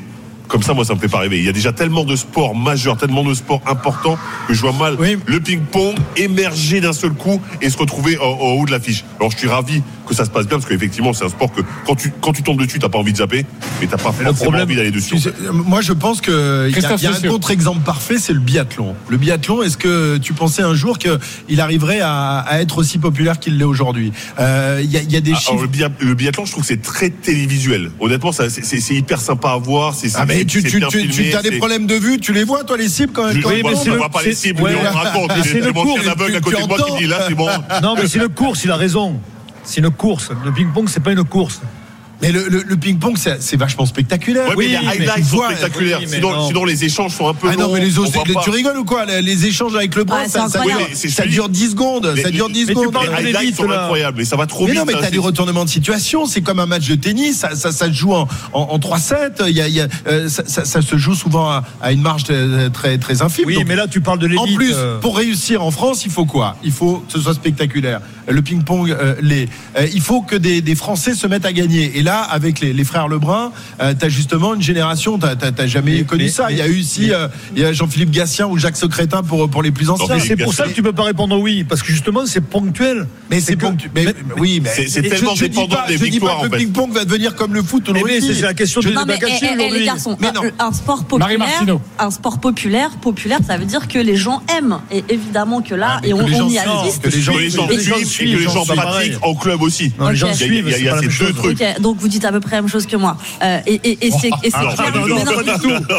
[0.49, 1.37] comme ça, moi, ça me fait pas rêver.
[1.37, 4.73] Il y a déjà tellement de sports majeurs, tellement de sports importants que je vois
[4.73, 9.05] mal le ping-pong émerger d'un seul coup et se retrouver en, en haut de l'affiche.
[9.19, 11.61] Alors, je suis ravi que ça se passe bien parce qu'effectivement, c'est un sport que
[11.85, 13.45] quand tu, quand tu tombes dessus, t'as pas envie de zapper,
[13.79, 15.15] mais t'as pas forcément envie d'aller dessus.
[15.19, 18.39] Tu Moi, je pense qu'il y a, il y a un contre-exemple parfait, c'est le
[18.39, 18.95] biathlon.
[19.07, 23.39] Le biathlon, est-ce que tu pensais un jour qu'il arriverait à, à être aussi populaire
[23.39, 24.11] qu'il l'est aujourd'hui?
[24.39, 25.51] Euh, Il y, a, il y a des Ah, chiffres.
[25.51, 27.91] alors, le, bia- le biathlon, je trouve que c'est très télévisuel.
[27.99, 29.93] Honnêtement, ça, c'est- hyper sympa à voir.
[29.93, 32.43] c'est- Ah, mais tu, tu, bien tu, filmé, as des problèmes de vue, tu les
[32.43, 34.61] vois, toi, les cibles, quand même Je- quand oui, mais le- vois pas les cibles,
[34.65, 35.31] mais on raconte.
[35.43, 35.61] C'est
[36.09, 37.47] aveugle à tu- côté tu de moi qui dit là, c'est bon.
[37.83, 39.19] Non, mais c'est une course, il a raison.
[39.69, 40.31] C'est une course.
[40.43, 41.61] Le ping-pong, c'est pas une course.
[42.21, 44.49] Mais le, le- le ping-pong, c'est vachement spectaculaire.
[44.49, 45.99] Ouais, mais les highlights tu sont vois- spectaculaires.
[46.01, 46.47] oui, mais sinon, non.
[46.47, 47.73] sinon, les échanges sont un peu Ah non, longs.
[47.75, 47.97] mais les
[48.33, 48.41] pas.
[48.43, 49.05] tu rigoles ou quoi?
[49.05, 52.11] Les, les échanges avec le bras, Ouais, ça, ça Mais ça dure 10 secondes.
[52.15, 52.93] Mais- ça dure 10 mais tu secondes.
[52.93, 53.83] parles Les highlights sont là.
[53.83, 54.79] incroyables, mais ça va trop Mais vite.
[54.79, 56.25] non, mais ça, t'as des retournements de situation.
[56.25, 57.37] C'est comme un match de tennis.
[57.39, 59.43] Ça, ça, ça se joue en, en, en 3-7.
[59.47, 61.91] Il y a, il y a, euh, ça, ça- ça se joue souvent à, à
[61.93, 63.45] une marge très, très, très infime.
[63.47, 64.41] Oui, Donc, mais là, tu parles de l'élite.
[64.41, 66.57] en plus, euh, pour réussir en France, il faut quoi?
[66.63, 68.01] Il faut que ce soit spectaculaire.
[68.27, 69.47] Le ping-pong, euh, les,
[69.93, 71.97] il faut que des, des Français se mettent à gagner.
[71.97, 75.17] Et là, avec les, les frères Lebrun, euh, t'as justement une génération.
[75.19, 76.51] T'as t'as- t'as jamais Mais- connu mais- ça.
[76.51, 79.21] il y a eu ici, mais- euh, il y a Jean-Philippe Gatien ou Jacques Secrétin
[79.21, 80.17] pour pour les plus anciens.
[80.19, 83.07] c'est pour ça que tu peux pas répondre oui, parce que justement, c'est ponctuel.
[83.29, 83.91] Mais c'est ponctuel.
[83.93, 84.05] Mais,
[84.37, 86.57] oui, mais C'est- tellement je, dépendant pas, des je dis victoires, pas que en le
[86.57, 87.83] ping-pong va devenir comme le foot.
[87.93, 88.33] dit.
[88.33, 89.79] c'est la question Je- de eh, eh, aujourd'hui.
[89.79, 90.17] les garçons,
[90.59, 91.39] un, sport populaire,
[91.99, 94.79] un sport populaire, populaire, ça veut dire que les gens aiment.
[94.91, 97.01] Et évidemment que là, Ah, et on, y assiste.
[97.03, 99.35] que les gens Que les gens les gens suivent et que les gens pratiquent en
[99.35, 99.93] club aussi.
[100.11, 101.59] Il y a- ces deux trucs.
[101.79, 103.17] Donc vous dites à peu près la même chose que moi.
[103.43, 104.75] Euh, et et, et c'est sport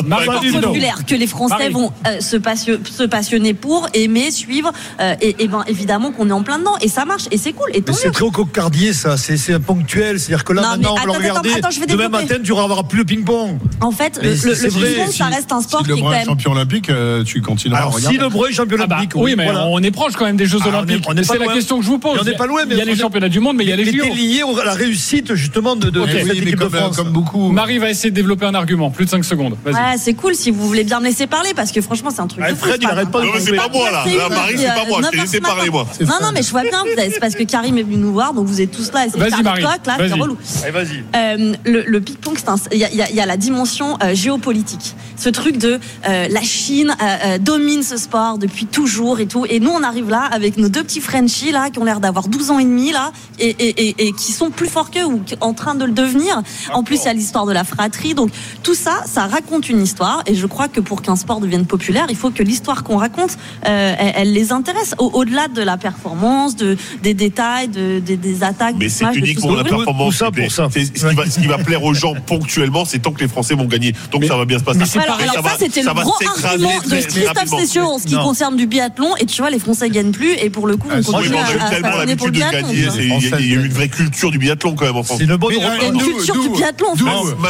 [0.07, 0.61] Martineau.
[0.61, 1.73] populaire que les Français Marie.
[1.73, 4.73] vont euh, se, passio- se passionner pour, aimer, suivre.
[5.01, 7.53] euh, et, et ben évidemment qu'on est en plein dedans et ça marche et c'est
[7.53, 9.17] cool et c'est très au cocardier, ça.
[9.17, 10.19] C'est ponctuel.
[10.21, 11.49] C'est-à-dire que là, Non, maintenant, mais on va attends, regarder.
[11.51, 13.59] attends, attends, je vais Demain matin, tu n'auras plus le ping-pong.
[13.81, 16.27] En fait, Mais le, ping-pong, ça reste un sport si qui est quand est même.
[16.27, 18.19] champion olympique, euh, tu continueras à Alors, si regarder.
[18.19, 20.47] le Breu est champion Ah bah, olympique, oui, mais on est proche quand même des
[20.47, 21.05] Jeux Ah, Olympiques.
[21.25, 22.15] C'est la question que je vous pose.
[22.15, 23.71] Mais on n'est pas loin, mais il y a les championnats du monde, mais il
[23.71, 24.05] y a les JO.
[24.15, 26.07] lié à la réussite, justement, de, de Ok.
[26.09, 26.97] de cette Oui, mais de comme, France.
[26.97, 27.51] comme beaucoup.
[27.51, 28.91] Marie va essayer de développer un argument.
[28.91, 29.57] Plus de 5 secondes.
[29.65, 29.75] Vas-y.
[29.75, 32.27] Ouais, c'est cool si vous voulez bien me laisser parler parce que franchement, c'est un
[32.27, 32.43] truc.
[32.57, 34.05] Fred, ce il arrête pas de Non, mais c'est pas moi, là.
[34.07, 35.01] Une Marie, c'est pas moi.
[35.03, 35.87] Je t'ai laissé parler, moi.
[36.01, 36.85] Non, non, mais je vois bien.
[36.97, 39.07] C'est parce que Karim est venu nous voir, donc vous êtes tous là.
[39.07, 39.63] et c'est Vas-y, Marie,
[39.99, 40.37] c'est relou.
[40.73, 41.05] Vas-y.
[41.17, 44.95] Euh, le, ping-pong, c'est un- il y, a- la dimension euh, géopolitique.
[45.17, 49.45] Ce truc de euh, la Chine euh, euh, domine ce sport depuis toujours et tout.
[49.49, 52.29] Et nous, on arrive là avec nos deux petits Frenchies là qui ont l'air d'avoir
[52.29, 55.21] 12 ans et demi là et, et, et, et qui sont plus forts qu'eux ou
[55.41, 56.43] en train de le devenir.
[56.73, 58.15] En plus, il y a l'histoire de la fratrie.
[58.15, 58.31] Donc
[58.63, 60.23] tout ça, ça raconte une histoire.
[60.27, 63.37] Et je crois que pour qu'un sport devienne populaire, il faut que l'histoire qu'on raconte,
[63.67, 64.95] euh, elle, elle les intéresse.
[64.99, 68.77] Au- Au-delà de la performance, de, des détails, de, des, des attaques.
[68.79, 69.57] Mais c'est de uniquement ça.
[69.59, 70.19] la performance.
[70.23, 70.49] qui plaît.
[70.51, 73.29] C'est- Ce qui, va, ce qui va plaire aux gens ponctuellement, c'est tant que les
[73.29, 73.95] Français vont gagner.
[74.11, 74.81] Donc ça va bien se passer.
[74.99, 76.15] Alors, Mais alors ça ça, c'était le ça gros
[76.45, 77.61] argument de Christophe.
[77.61, 78.23] Session en ce qui Non.
[78.25, 79.17] concerne du biathlon.
[79.21, 80.33] Et tu vois, les Français gagnent plus.
[80.43, 82.27] Et pour le coup, on Oui, continue on à, a eu à tellement s'abonner pour
[82.27, 82.69] l'habitude le de biathlon.
[82.69, 82.81] gagner.
[82.81, 85.19] Il y, a- eu une vraie culture du biathlon quand même en France.
[85.19, 86.95] C'est une bonne Il y a une culture du biathlon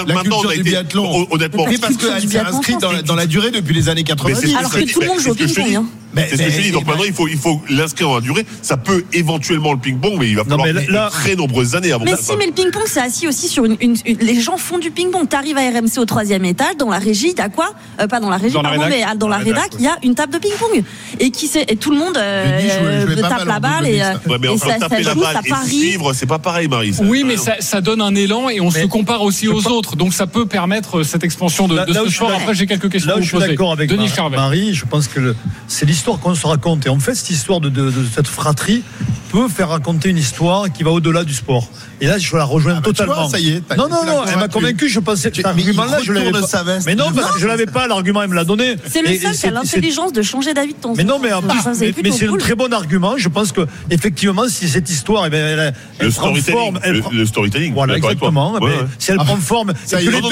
[0.06, 0.70] La Maintenant, on culture a du été.
[0.70, 1.04] biathlon.
[1.11, 1.64] hon- Honnêtement.
[1.80, 4.56] Parce qu'elle s'est inscrite dans, la- durée depuis les années 90.
[4.56, 5.85] Alors que tout le monde joue au C'est que ping-pong.
[6.16, 6.70] C'est ce que je te dis.
[6.73, 8.44] Donc maintenant, il faut, il faut l'inscrire dans la durée.
[8.62, 12.05] Ça peut éventuellement le ping-pong, mais il va falloir là- là- très nombreuses années avant
[12.05, 14.79] Mais si, mais le ping-pong, c'est assis aussi sur une, une- une- Les gens font
[14.79, 15.29] du ping-pong.
[15.29, 17.75] T'arrives à RMC au troisième étage, dans la régie, t'as quoi?
[18.01, 18.99] Euh, Pas dans la régie, Dans la pardon, rédac.
[18.99, 20.83] mais ah, dans la Dans la rédac, rédac, il y a une table de ping-pong.
[21.18, 24.49] Et qui sait Et tout le monde euh, tape la balle et, euh, Ouais, mais
[24.49, 25.68] et enfin, ça, taper ça la joue, balle ça et parie.
[25.68, 26.92] suivre, c'est pas pareil, Marie.
[26.94, 27.03] ça.
[27.05, 29.96] Oui, mais ça, ça donne un élan et on se compare aussi aux autres.
[29.96, 32.29] Donc ça peut permettre cette expansion de, Là- de là ce où je suis sport.
[32.29, 34.37] d'accord- Après, j'ai quelques questions Là où je suis d'accord avec Denis Mar- Charvet.
[34.37, 35.35] Marie, je pense que
[35.68, 36.87] c'est l'histoire qu'on se raconte.
[36.87, 38.83] Et en fait, cette histoire de, de- de cette fratrie
[39.31, 41.69] peut faire raconter une histoire qui va au-delà du sport.
[42.01, 43.15] Et là, je la rejoins Ah bah, tu totalement.
[43.15, 44.89] vois, ça y est, non, non, non, elle m'a convaincu.
[44.89, 46.49] Je pensais que cet mais il argument-là, je l'avais retourne pas.
[46.49, 46.87] sa veste.
[46.87, 47.87] Mais non, parce que je l'avais pas.
[47.87, 48.75] L'argument, elle me l'a donné.
[48.89, 50.95] C'est le seul qui a l'intelligence de changer d'avis de temps.
[50.97, 53.15] mais non, mais, en Ça, plus, c'est mais, mais c'est un très bon argument.
[53.19, 53.61] Je pense que
[53.91, 56.59] effectivement, si cette histoire, eh ben, elle, elle Le prend storytelling.
[56.59, 57.75] forme, elle le, prend- le storytelling.
[57.75, 58.55] Voilà, exactement.
[58.59, 58.89] Eh Ouais, ben, ouais.
[58.99, 60.29] Si elle Ah prend bah, forme, ça et que les deux,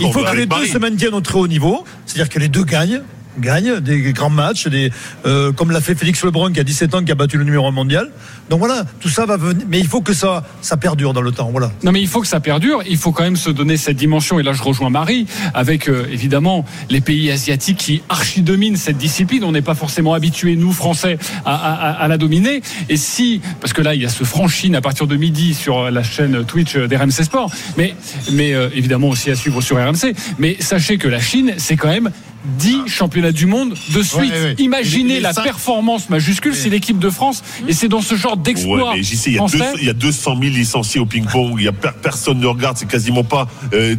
[0.00, 1.84] il faut que les deux se maintiennent au très haut niveau.
[2.06, 3.02] C'est-à-dire que les deux gagnent
[3.38, 4.90] gagnent des grands matchs, des,
[5.26, 7.66] euh, comme l'a fait Félix Lebrun qui a 17 ans, qui a battu le numéro
[7.66, 8.10] un mondial.
[8.48, 11.32] Donc voilà, tout ça va venir, mais il faut que ça, ça perdure dans le
[11.32, 11.50] temps.
[11.50, 11.70] Voilà.
[11.82, 14.40] Non mais il faut que ça perdure, il faut quand même se donner cette dimension
[14.40, 19.44] et là je rejoins Marie avec euh, évidemment les pays asiatiques qui archi-dominent cette discipline,
[19.44, 23.94] on n'est pas forcément habitués nous Français à la dominer et si, parce que là
[23.94, 27.50] il y a ce franchine à partir de midi sur la chaîne Twitch d'RMC Sport,
[27.76, 27.94] mais,
[28.32, 31.88] mais euh, évidemment aussi à suivre sur RMC, mais sachez que la Chine c'est quand
[31.88, 32.10] même
[32.44, 34.30] 10 championnats du monde de suite.
[34.32, 34.54] ouais.
[34.58, 38.92] Imaginez les la performance majuscule, c'est l'équipe de France et c'est dans ce genre d'exploit
[38.92, 39.58] Ouais, mais il y, a français.
[39.58, 41.54] 200, il y a 200 000 licenciés au ping-pong.
[41.58, 43.94] Il y a per- personne ne regarde, c'est quasiment pas euh,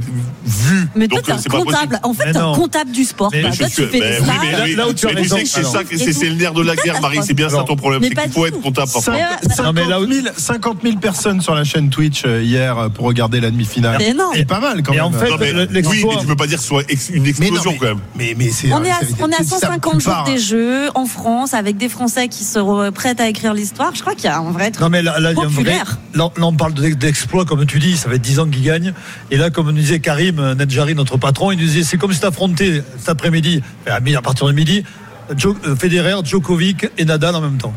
[0.46, 0.88] vu.
[0.96, 2.00] Mais toi, Donc, t'es euh, un c'est pas comptable.
[2.04, 3.30] En fait, Mais t'es un comptable du sport.
[3.32, 3.44] Mais.
[3.44, 4.76] Mais Toi, tu fais mais oui, mais Là- oui.
[4.76, 5.38] là où tu as Mais raison.
[5.46, 7.20] c'est ça, c'est c'est le nerf de la guerre, Marie.
[7.24, 8.02] C'est bien ça ton problème.
[8.02, 9.14] Mais C'est qu'il faut être comptable parfois.
[9.14, 12.24] Mais, euh, 50 Non, mais là où- 000, 50 000 personnes sur la chaîne Twitch
[12.26, 14.02] euh, hier pour regarder la demi-finale.
[14.34, 15.06] C'est pas mal quand Et même.
[15.06, 15.54] en fait, mais,
[15.86, 18.00] oui, mais tu peux pas dire que ce soit une mais explosion mais, quand même.
[18.38, 20.38] Mais, mais c'est On est à, c'est- on est à c'est- ça 150 jours des
[20.38, 23.94] Jeux en France avec des Français qui sont prêts à écrire l'histoire.
[23.96, 25.44] Je crois qu'il y a un vrai truc Non mais là, là, il y a
[25.44, 25.98] un vrai- populaire.
[26.14, 28.94] là, là, on parle de- d'exploit comme tu dis, ça fait 10 ans qu'il gagne.
[29.32, 32.14] Et là comme nous disait Karim euh, Nedjari, notre patron, il nous disait c'est comme
[32.14, 34.84] si t'affrontais cet après-midi, à partir de midi,
[35.30, 37.74] euh, Federer, Djokovic et Nadal en même temps.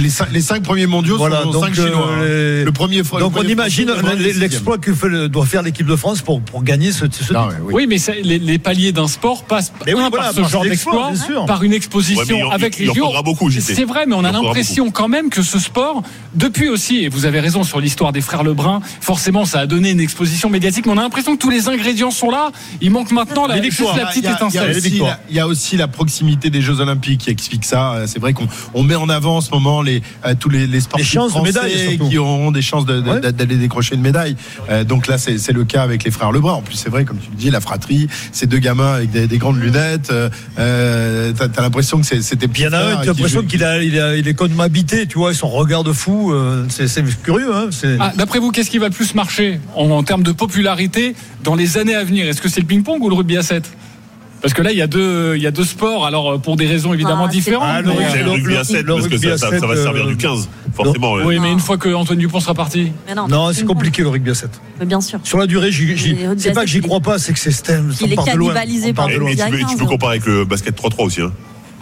[0.00, 2.08] Les cinq, les cinq premiers mondiaux Voilà, sont donc, cinq Chinois.
[2.12, 2.22] hein.
[2.22, 3.90] euh, Le premier le donc on imagine
[4.38, 7.72] l'exploit que fait doit faire l'équipe de France pour, pour gagner ce, ce Ah oui.
[7.74, 10.50] Oui, mais ça- les, les paliers d'un sport passent Mais oui, un, voilà, par ce
[10.50, 11.12] genre d'exploit,
[11.46, 13.04] par une exposition Ouais, il en- avec il les en JO.
[13.06, 13.50] faudra beaucoup.
[13.50, 16.02] C'est vrai, mais on Il a en l'impression quand même que ce sport,
[16.34, 19.90] depuis aussi, et vous avez raison sur l'histoire des frères Lebrun, forcément ça a donné
[19.90, 22.50] une exposition médiatique, mais on a l'impression que tous les ingrédients sont là.
[22.80, 24.76] Il manque maintenant la, la petite Il il étincelle.
[24.76, 28.02] aussi la- Il y a aussi la proximité des Jeux Olympiques qui explique ça.
[28.06, 30.80] C'est vrai qu'on on met en avant en ce moment les, euh, tous les, les
[30.80, 33.20] sportifs chances de français qui auront des chances de- de- Ouais.
[33.32, 34.36] d'aller décrocher une médaille.
[34.70, 36.52] Euh, donc là, c'est c'est le cas avec les frères Lebrun.
[36.54, 39.26] En plus, c'est vrai, comme tu le dis, la fratrie, ces deux gamins avec des,
[39.26, 40.10] des grandes lunettes.
[40.10, 43.42] Euh, euh, T'as l'impression que c'était Puis il y en a un, tu as l'impression
[43.42, 46.66] qu'il a, il a- il est comme habité, tu vois, son regard de fou, euh,
[46.68, 46.88] c'est
[47.22, 47.54] curieux.
[47.54, 47.68] Hein,
[48.00, 51.14] Ah, D'après vous, qu'est-ce qui va le plus marcher en, en termes de popularité
[51.44, 52.26] dans les années à venir?
[52.28, 53.64] Est-ce que c'est le ping-pong ou le rugby à 7
[54.42, 56.56] Parce que là, il y a deux, il y a deux sports, alors euh, pour
[56.56, 57.62] des raisons évidemment Ah, différentes.
[57.64, 59.76] Ah, le mais, le rugby à 7 le parce que ça, à ça- ça va
[59.76, 61.12] servir euh, du 15, forcément.
[61.24, 62.90] Oui, mais une fois que Antoine Dupont sera parti.
[63.06, 64.50] Mais non, non, c'est compliqué le rugby à 7.
[64.80, 65.20] Mais bien sûr.
[65.22, 65.70] Sur la durée,
[66.36, 67.92] c'est pas que j'y crois pas, c'est que c'est STEM.
[68.00, 69.86] Il est cannibalisé par le tu, rugby à peux, tu 15, peux hein.
[69.86, 71.20] comparer avec le basket 3-3 aussi.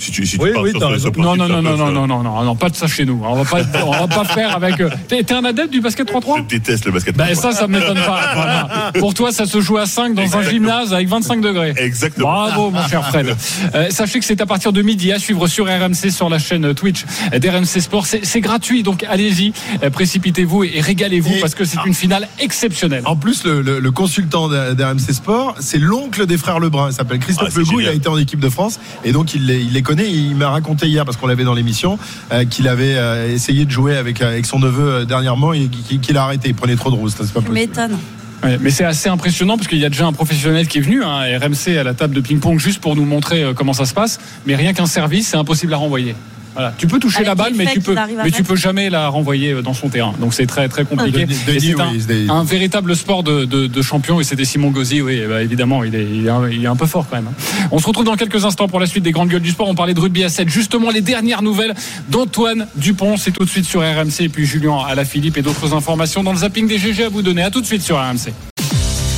[0.01, 2.43] Si tu, si tu Oui, sur principe, Non, non, non, non, non, non, non, non,
[2.43, 3.21] non, pas de ça chez nous.
[3.25, 4.81] On va pas, on va pas faire avec.
[4.81, 7.35] euh, T'es t'es un adepte du basket 3-3 Je déteste le basket Ben 3-3.
[7.35, 8.21] ça, ça m'étonne pas.
[8.35, 8.93] Voilà.
[8.99, 11.75] Pour toi, ça se joue à 5 dans un gymnase avec 25 degrés.
[11.77, 12.29] Exactement.
[12.33, 13.35] Bravo, mon cher Fred.
[13.75, 16.75] Euh, sachez que c'est à partir de midi à suivre sur RMC, sur la chaîne
[16.75, 17.05] Twitch
[17.37, 18.07] d'RMC Sport.
[18.07, 22.27] C'est c'est gratuit, donc allez-y, euh, précipitez-vous et régalez-vous Et- parce que c'est une finale
[22.41, 23.03] exceptionnelle.
[23.05, 26.89] En plus, le, le- le consultant d'RMC Sport, c'est l'oncle des frères Lebrun.
[26.91, 27.81] Il s'appelle Christophe Ah, Legout.
[27.81, 30.11] Il a été en équipe de France et donc il les, il les connaît.
[30.11, 31.99] Il m'a raconté hier, parce qu'on l'avait dans l'émission,
[32.33, 36.17] euh, qu'il avait euh, essayé de jouer avec, avec son neveu euh, dernièrement et qu'il
[36.17, 36.49] a arrêté.
[36.49, 37.15] Il prenait trop de rousse.
[37.17, 37.55] C'est pas possible.
[37.55, 37.99] m'étonnes.
[38.43, 41.03] Ouais, mais c'est assez impressionnant parce qu'il y a déjà un professionnel qui est venu,
[41.05, 43.93] hein, RMC à la table de ping-pong, juste pour nous montrer euh, comment ça se
[43.93, 44.19] passe.
[44.47, 46.15] Mais rien qu'un service, c'est impossible à renvoyer.
[46.55, 46.75] Voilà.
[46.77, 49.63] Tu peux toucher Avec la balle, mais tu peux, mais tu peux jamais la renvoyer
[49.63, 50.13] dans son terrain.
[50.21, 51.27] Donc c'est très très compliqué.
[51.47, 54.21] Denis, c'est un, oui, c'est- un véritable sport de, de, de champion.
[54.21, 56.77] Et c'était Simon Gauzy, oui, bah, évidemment, il est, il, est un, il est un
[56.77, 57.29] peu fort quand même.
[57.29, 57.67] hein.
[57.71, 59.69] On se retrouve dans quelques instants pour la suite des grandes gueules du sport.
[59.69, 60.49] On parlait de rugby à 7.
[60.49, 61.75] Justement, les dernières nouvelles
[62.09, 63.17] d'Antoine Dupont.
[63.17, 64.21] C'est tout de suite sur RMC.
[64.21, 67.43] Et puis Julien Alaphilippe et d'autres informations dans le zapping des GG à vous donner.
[67.43, 68.33] À tout de suite sur RMC.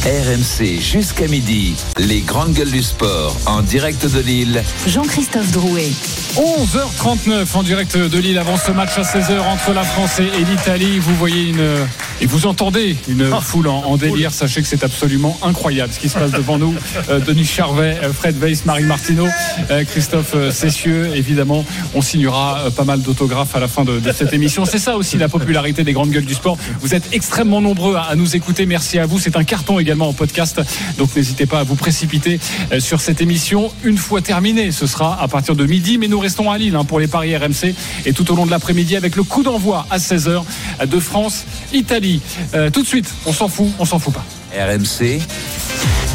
[0.04, 1.76] RMC jusqu'à midi.
[1.96, 4.60] Les grandes gueules du sport en direct de Lille.
[4.88, 5.90] Jean-Christophe Drouet.
[6.34, 10.98] 11h39 en direct de Lille avant ce match à 16h entre la France et l'Italie.
[10.98, 11.64] Vous voyez une
[12.20, 14.32] et vous entendez une foule en, en délire.
[14.32, 16.74] Sachez que c'est absolument incroyable ce qui se passe devant nous.
[17.08, 19.26] Euh, Denis Charvet, euh, Fred Weiss, Marie Martineau,
[19.70, 21.10] euh, Christophe Cessieux.
[21.16, 24.64] Évidemment, on signera euh, pas mal d'autographes à la fin de, de cette émission.
[24.64, 26.56] C'est ça aussi la popularité des grandes gueules du sport.
[26.80, 28.66] Vous êtes extrêmement nombreux à, à nous écouter.
[28.66, 29.18] Merci à vous.
[29.18, 30.61] C'est un carton également en podcast.
[30.98, 32.40] Donc n'hésitez pas à vous précipiter
[32.72, 34.72] euh, sur cette émission une fois terminée.
[34.72, 37.37] Ce sera à partir de midi, mais nous restons à Lille hein, pour les paris
[37.37, 37.74] RMC
[38.07, 40.44] et tout au long de l'après-midi avec le coup d'envoi à 16h
[40.87, 42.20] de France-Italie.
[42.55, 44.24] Euh, tout de suite, on s'en fout, on s'en fout pas.
[44.55, 45.20] RMC,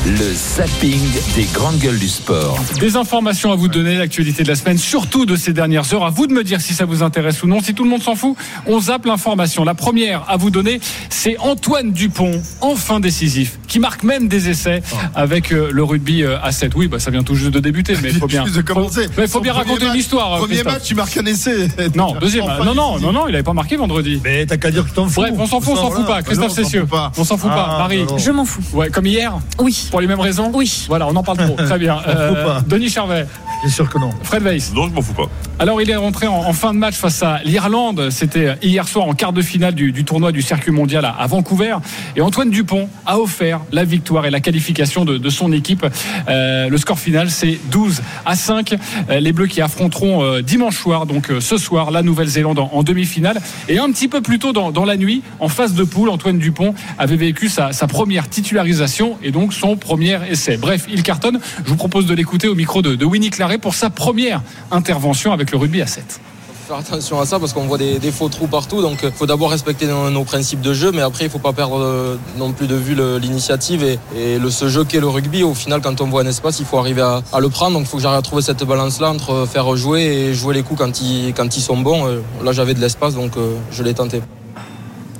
[0.06, 1.02] le zapping
[1.36, 2.58] des grandes gueules du sport.
[2.80, 6.06] Des informations à vous donner, l'actualité de la semaine, surtout de ces dernières heures.
[6.06, 7.62] À vous de me dire si ça vous intéresse ou non.
[7.62, 8.36] Si tout le monde s'en fout,
[8.68, 9.66] on zappe l'information.
[9.66, 10.80] La première à vous donner,
[11.10, 14.82] c'est Antoine Dupont, enfin décisif, qui marque même des essais
[15.14, 16.74] avec euh, le rugby euh, à 7.
[16.76, 18.46] Oui, bah, ça vient tout juste de débuter, mais il faut bien.
[18.46, 19.08] Juste de commencer.
[19.18, 20.36] Mais il faut bien raconter match- l'histoire.
[20.36, 20.74] euh, Premier Christophe.
[20.74, 21.68] match, tu marques un essai.
[21.96, 22.46] Non, deuxième.
[22.46, 24.22] Enfin, non, non, non, non, il avait pas marqué vendredi.
[24.24, 25.20] Mais t'as qu'à dire que t'en fous.
[25.22, 26.22] Bref, on s'en fout, on s'en fout pas.
[26.22, 27.12] Christophe Ah non, on s'en Cessieux, fout pas.
[27.18, 27.72] on s'en fout pas.
[27.72, 28.06] Ah, Marie.
[28.18, 28.62] Je m'en fous.
[28.74, 29.87] ouais, comme hier, Oui.
[29.90, 30.52] Pour les mêmes raisons.
[30.54, 30.86] Oui.
[30.88, 31.56] Voilà, on en parle trop.
[31.56, 31.98] Très bien.
[32.08, 32.60] Euh.
[32.68, 33.28] Denis Charvet,
[33.64, 34.10] Bien sûr que non.
[34.24, 34.72] Fred Weiss.
[34.74, 35.30] Non, je m'en fous pas.
[35.60, 38.10] Alors il est rentré en, en fin de match face à l'Irlande.
[38.12, 41.28] C'était hier soir en quart de finale du, du tournoi du circuit mondial à, à
[41.28, 41.76] Vancouver.
[42.16, 45.86] Et Antoine Dupont a offert la victoire et la qualification de, de son équipe.
[46.30, 48.76] Euh, le score final c'est 12 à 5.
[49.10, 52.70] Euh, les Bleus qui affronteront euh, dimanche soir, donc euh, ce soir, la Nouvelle-Zélande en,
[52.74, 53.40] en demi-finale.
[53.70, 56.38] Et un petit peu plus tôt dans, dans la nuit, en phase de poule, Antoine
[56.38, 60.58] Dupont avait vécu sa, sa première titularisation et donc son premier essai.
[60.58, 61.40] Bref, il cartonne.
[61.64, 65.52] Je vous propose de l'écouter au micro de, Winnie Claret pour sa première intervention avec
[65.52, 66.20] le rugby à 7.
[66.68, 68.82] faire attention à ça parce qu'on voit des, faux trous partout.
[68.82, 71.80] Donc il faut d'abord respecter nos, principes de jeu, mais après il faut pas perdre
[71.82, 75.44] euh, non plus de vue l'initiative et, le, ce jeu qu'est le rugby.
[75.44, 77.74] Au final, quand on voit un espace, il faut arriver à, le prendre.
[77.74, 80.64] Donc il faut que j'arrive à trouver cette balance-là entre faire jouer et jouer les
[80.64, 82.08] coups quand ils, quand ils sont bons.
[82.08, 84.22] Euh, Là j'avais de l'espace, donc euh, je l'ai tenté.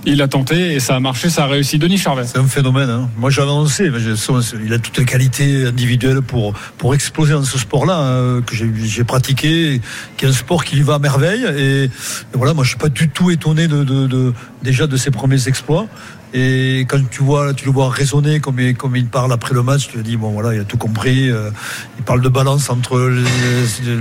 [0.10, 1.78] Il a tenté et ça a marché, ça a réussi.
[1.78, 2.24] Denis Charvet.
[2.26, 2.90] C'est un phénomène.
[2.90, 3.10] hein.
[3.18, 3.92] Moi, j'avais annoncé.
[4.64, 9.04] Il a toutes les qualités individuelles pour, pour exploser dans ce sport-là, hein, que j'ai-
[9.04, 9.82] pratiqué,
[10.16, 11.46] qui est un sport qui lui va à merveille.
[11.58, 11.90] Et,
[12.32, 13.68] voilà, moi, je suis pas du tout étonné
[14.64, 15.88] déjà de ses premiers exploits.
[16.34, 19.64] Et quand tu vois, tu le vois raisonner comme il, comme il parle après le
[19.64, 21.30] match, tu te dis bon voilà, il a tout compris.
[21.32, 21.50] euh,
[21.98, 23.00] il parle de balance entre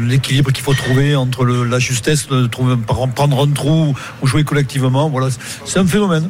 [0.07, 2.75] l'équilibre qu'il faut trouver, entre le- la justesse de trouver,
[3.15, 5.09] prendre un trou ou jouer collectivement.
[5.09, 5.29] Voilà,
[5.65, 6.29] c'est un phénomène.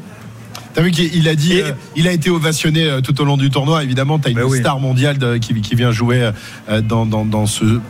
[0.75, 3.39] T'as vu qu'il il a dit, euh, il a été ovationné euh, tout au long
[3.39, 3.83] du tournoi.
[3.83, 4.59] Évidemment, t'as une Ben oui.
[4.59, 6.31] star mondiale de- qui, qui vient jouer
[6.83, 7.81] dans, dans, dans ce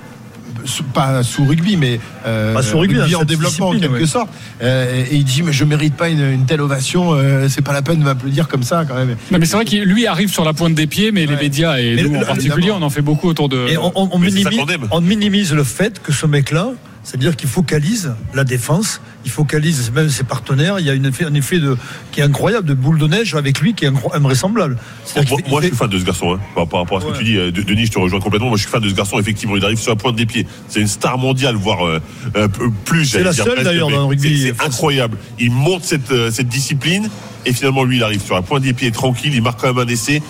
[0.67, 4.07] sous- pas sous rugby, mais euh, Pas sous rugby, dans en développement en quelque ouais.
[4.07, 4.29] sorte.
[4.63, 7.13] Euh, et il dit mais je mérite pas une, une telle ovation.
[7.15, 9.17] euh, c'est pas la peine de m'applaudir comme ça quand même.
[9.31, 11.79] Non, mais c'est vrai qu'il lui arrive sur la pointe des pieds, mais les médias
[11.79, 13.67] et Mais nous le- en particulier, on en fait beaucoup autour de.
[13.69, 13.77] Et
[14.19, 16.71] minimise, on minimise le fait que ce mec-là,
[17.07, 20.81] c'est-à-dire qu'il focalise la défense, il focalise même ses partenaires.
[20.81, 21.77] Il y a une effet, un effet de,
[22.11, 24.77] qui est incroyable de boule de neige avec lui qui est invraisemblable.
[25.15, 27.19] Moi, fait- je suis fan de ce garçon, hein, par, par rapport à ce que
[27.19, 27.37] tu dis.
[27.37, 28.49] euh, De- Denis, je te rejoins complètement.
[28.49, 29.21] Moi, je suis fan de ce garçon.
[29.21, 30.49] Effectivement, il arrive sur la pointe des pieds.
[30.69, 32.01] C'est une star mondiale, voire euh,
[32.35, 33.07] un peu plus.
[33.07, 35.17] C'est la seule, d'ailleurs, dans le rugby c'est- incroyable.
[35.39, 37.09] Il monte cette, euh, cette discipline
[37.45, 39.33] et finalement, lui, il arrive sur la pointe des pieds tranquille.
[39.33, 40.23] Il marque quand même un essai.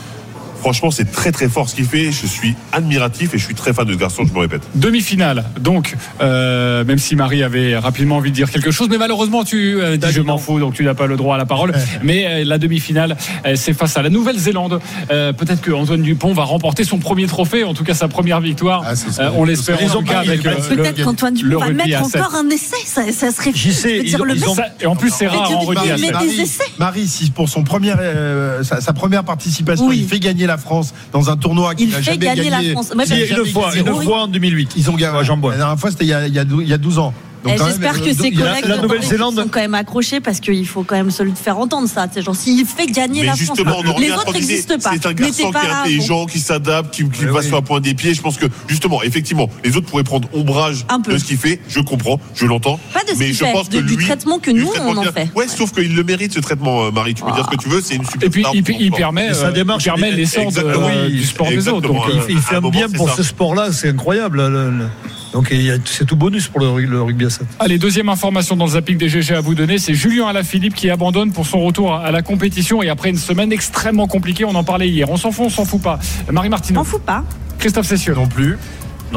[0.66, 2.10] Franchement, c'est très très fort ce qu'il fait.
[2.10, 4.62] Je suis admiratif et je suis très fan de ce garçon, je me répète.
[4.74, 9.44] Demi-finale, donc, euh, même si Marie avait rapidement envie de dire quelque chose, mais malheureusement,
[9.44, 11.72] tu euh, dis je m'en fous, donc tu n'as pas le droit à la parole.
[12.02, 14.80] Mais euh, la demi-finale, euh, c'est face à la Nouvelle-Zélande.
[15.12, 18.40] Euh, Peut-être que Antoine Dupont va remporter son premier trophée, en tout cas sa première
[18.40, 18.82] victoire.
[19.20, 22.34] Euh, on l'espère en tout cas avec euh, Peut-être qu'Antoine le Dupont va mettre encore
[22.34, 22.74] un essai.
[22.84, 25.48] Ça, ça serait J'y sais, ils le ils ont- Ça- et en plus, c'est rare
[25.48, 26.64] en essais.
[26.80, 29.98] Marie, si pour son premier, euh, sa, sa première participation, Oui.
[30.02, 32.56] il fait gagner la France dans un tournoi qu'il Il n'a fait jamais gagner la
[32.58, 32.72] gagné.
[32.72, 32.92] France.
[32.94, 34.72] Moi, Il a j'ai- jamais une fois, une fois en 2008.
[34.76, 35.18] Ils ont gagné.
[35.50, 37.14] La dernière fois, c'était il y a 12 ans.
[37.46, 40.20] Donc, Eh, J'espère que euh, ses y a- collègues la Nouvelle-Zélande- sont quand même accrochés
[40.20, 42.06] parce qu'il faut quand même se le faire entendre ça.
[42.12, 44.90] C'est genre s'il fait gagner Mais la justement, France, les autres n'existent pas.
[44.92, 47.46] C'est un garçon qui est là, intelligent, qui s'adapte, qui, qui Oui, va oui.
[47.46, 48.14] sur la pointe des pieds.
[48.14, 51.12] Je pense que, justement, effectivement, les autres pourraient prendre ombrage Un peu.
[51.12, 51.60] de ce qu'il fait.
[51.68, 52.78] Je comprends, je l'entends.
[52.92, 54.68] Pas de ce mais qu'il je fait, pense de- que du lui, traitement que nous,
[54.70, 55.28] traitement on en fait.
[55.34, 57.14] Ouais, sauf qu'il le mérite, ce traitement, euh, Marie.
[57.14, 59.28] Tu peux dire ce que tu veux, c'est une super Et puis, star il, permet,
[59.28, 61.88] Et sa euh, démarche, il permet l'essor euh, du sport des autres.
[61.88, 63.16] Donc, Il euh, fait, il fait un bien pour ça.
[63.16, 64.38] ce sport-là, c'est incroyable.
[64.48, 64.88] le- le-
[65.36, 65.52] Donc
[65.84, 67.46] c'est tout bonus pour le, ru- le rugby à 7.
[67.58, 70.88] Allez, deuxième information dans le zapping des GG à vous donner, c'est Julien Alaphilippe qui
[70.88, 74.64] abandonne pour son retour à la compétition et après une semaine extrêmement compliquée, on en
[74.64, 75.10] parlait hier.
[75.10, 75.98] On s'en fout, on s'en fout pas.
[76.32, 76.80] Marie Martineau.
[76.80, 77.22] On fout pas.
[77.58, 78.14] Christophe Cessieux.
[78.14, 78.56] Non plus.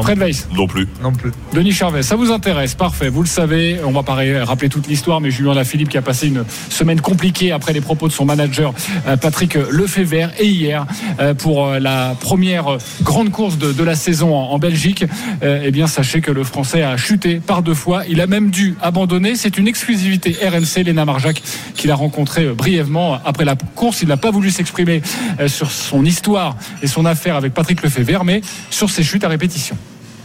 [0.03, 0.47] Fred Weiss.
[0.55, 0.87] Non plus.
[1.01, 1.31] Non plus.
[1.53, 3.79] Denis Charvet, ça vous intéresse Parfait, vous le savez.
[3.85, 7.51] On va pas rappeler toute l'histoire, mais Julien Lafilippe qui a passé une semaine compliquée
[7.51, 8.73] après les propos de son manager
[9.07, 10.85] euh, Patrick Lefebvre et hier
[11.19, 15.05] euh, pour euh, la première grande course de, de la saison en, en Belgique.
[15.41, 18.03] Eh bien, sachez que le Français a chuté par deux fois.
[18.09, 19.35] Il a même dû abandonner.
[19.35, 21.41] C'est une exclusivité RMC, Léna Marjac,
[21.75, 24.01] qui l'a rencontré brièvement après la course.
[24.01, 25.01] Il n'a pas voulu s'exprimer
[25.47, 29.77] sur son histoire et son affaire avec Patrick Lefebvre, mais sur ses chutes à répétition.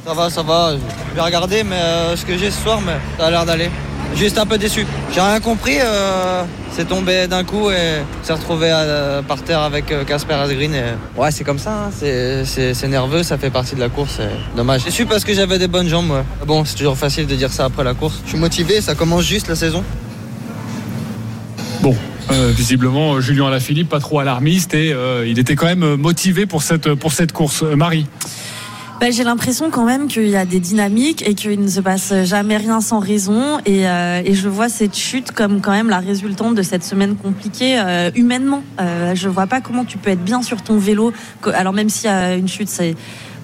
[0.06, 0.72] Ça va, ça va.
[1.10, 3.70] Je vais regarder mais euh, ce que j'ai ce soir, mais ça a l'air d'aller.
[4.16, 4.86] Juste un peu déçu.
[5.12, 5.76] J'ai rien compris.
[5.80, 10.74] euh, c'est tombé d'un coup et s'est retrouvé euh, par terre avec Casper Asgreen.
[10.74, 10.82] Et...
[11.16, 11.86] Ouais, c'est comme ça.
[11.86, 14.14] hein, c'est- nerveux, ça fait partie de la course.
[14.18, 14.84] c'est Dommage.
[14.84, 16.22] Déçu parce que j'avais des bonnes jambes.
[16.46, 18.20] Bon, c'est toujours facile de dire ça après la course.
[18.24, 19.82] Je suis motivé, ça commence juste la saison.
[21.80, 21.96] Bon,
[22.30, 24.94] visiblement, Julien Alaphilippe, pas trop alarmiste, et
[25.26, 27.62] il était quand même motivé pour cette, pour cette course.
[27.62, 28.06] Marie
[29.00, 32.14] Bah, j'ai l'impression quand même qu'il y a des dynamiques et qu'il ne se passe
[32.24, 33.58] jamais rien sans raison.
[33.66, 37.16] Et, euh, et je vois cette chute comme quand même la résultante de cette semaine
[37.16, 38.62] compliquée euh, humainement.
[38.80, 41.12] Euh, je vois pas comment tu peux être bien sur ton vélo.
[41.54, 42.94] Alors même s'il y a une chute, c'est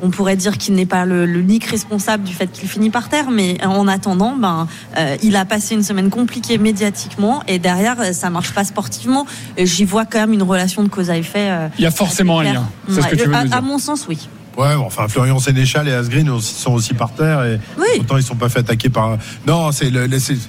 [0.02, 3.30] on pourrait dire qu'il n'est pas le- l'unique responsable du fait qu'il finit par terre,
[3.30, 8.30] mais en attendant, ben, euh, il a passé une semaine compliquée médiatiquement et derrière, ça
[8.30, 9.26] marche pas sportivement.
[9.58, 11.50] J'y vois quand même une relation de cause à effet.
[11.50, 12.68] euh, Il y a forcément un lien.
[12.88, 13.54] C'est ce que tu veux à, dire.
[13.54, 14.26] à mon sens, oui.
[14.56, 17.60] Ouais, bon, enfin Florian Sénéchal et Asgreen sont aussi par terre et
[17.96, 19.16] pourtant ils sont pas fait attaquer par.
[19.46, 19.90] Non, c'est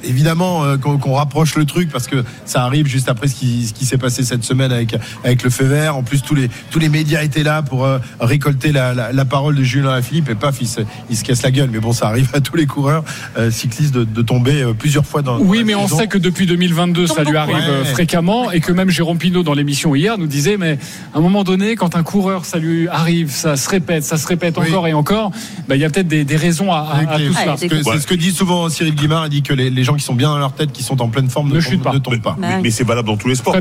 [0.03, 3.73] évidemment euh, qu'on rapproche le truc parce que ça arrive juste après ce qui, ce
[3.73, 5.95] qui s'est passé cette semaine avec avec le feu vert.
[5.95, 9.25] En plus tous les tous les médias étaient là pour euh, récolter la, la, la
[9.25, 11.69] parole de Julien Philippe et paf il se, il se casse la gueule.
[11.71, 13.03] Mais bon, ça arrive à tous les coureurs
[13.37, 15.37] euh, cyclistes de, de tomber euh, plusieurs fois dans.
[15.39, 17.85] Oui, dans mais la on sait que depuis 2022, ça lui arrive Ouais.
[17.85, 20.79] fréquemment et que même Jérôme Pinault dans l'émission hier nous disait, mais
[21.13, 24.25] à un moment donné, quand un coureur, ça lui arrive, ça se répète, ça se
[24.27, 25.31] répète encore et encore,
[25.67, 27.55] bah, il y a peut-être des, des raisons à, à- à tout cela.
[27.57, 29.25] C'est ce que- c'est ce que dit souvent Cyril Guimard.
[29.27, 31.09] Il dit que les, les gens qui sont bien dans leur tête, qui sont en
[31.09, 32.35] pleine forme, ne, tombent, ne tombent pas.
[32.39, 33.53] Mais, mais c'est valable dans tous les sports.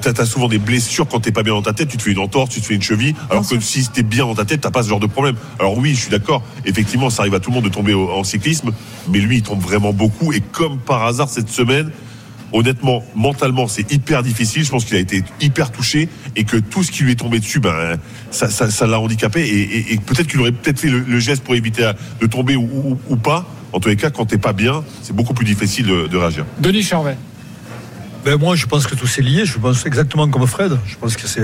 [0.00, 1.88] T'as as souvent des blessures quand t'es pas bien dans ta tête.
[1.88, 3.14] Tu te fais une entorse, tu te fais une cheville.
[3.30, 5.36] Alors que si t'es bien dans ta tête, t'as pas ce genre de problème.
[5.58, 6.42] Alors oui, je suis d'accord.
[6.64, 8.70] Effectivement, ça arrive à tout le monde de tomber au- en cyclisme.
[9.08, 10.32] Mais lui, il tombe vraiment beaucoup.
[10.32, 11.90] Et comme par hasard cette semaine,
[12.52, 14.64] honnêtement, mentalement, c'est hyper difficile.
[14.64, 17.38] Je pense qu'il a été hyper touché et que tout ce qui lui est tombé
[17.40, 17.96] dessus, ben,
[18.30, 19.40] ça, ça, ça l'a handicapé.
[19.42, 21.90] Et, et- et peut-être qu'il aurait peut-être fait le, le geste pour éviter
[22.20, 23.46] de tomber ou, ou- ou pas.
[23.72, 26.44] En tous les cas, quand t'es pas bien, c'est beaucoup plus difficile de, de réagir.
[26.58, 27.16] Denis Charvet.
[28.24, 29.46] Ben moi, je pense que tout c'est lié.
[29.46, 30.76] Je pense exactement comme Fred.
[30.86, 31.40] Je pense que c'est,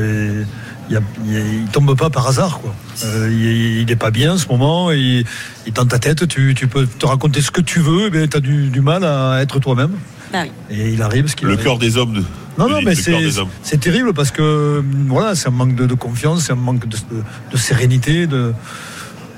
[0.91, 2.75] il, y a- il y a- il tombe pas par hasard, quoi.
[3.05, 4.91] Euh, il, il est pas bien en ce moment.
[4.93, 5.25] Il,
[5.67, 8.37] il dans ta tête, tu, tu peux te raconter ce que tu veux, mais tu
[8.37, 9.93] as du, du mal à être toi-même.
[10.33, 10.51] Bah oui.
[10.71, 11.65] Et il arrive ce qu'il Le arrive.
[11.65, 12.15] cœur des hommes.
[12.15, 12.25] de-
[12.59, 13.49] Non, non, le mais cœur c'est, des hommes.
[13.63, 16.97] c'est terrible parce que voilà, c'est un manque de, de confiance, c'est un manque de,
[16.97, 17.23] de-
[17.53, 18.53] de sérénité, de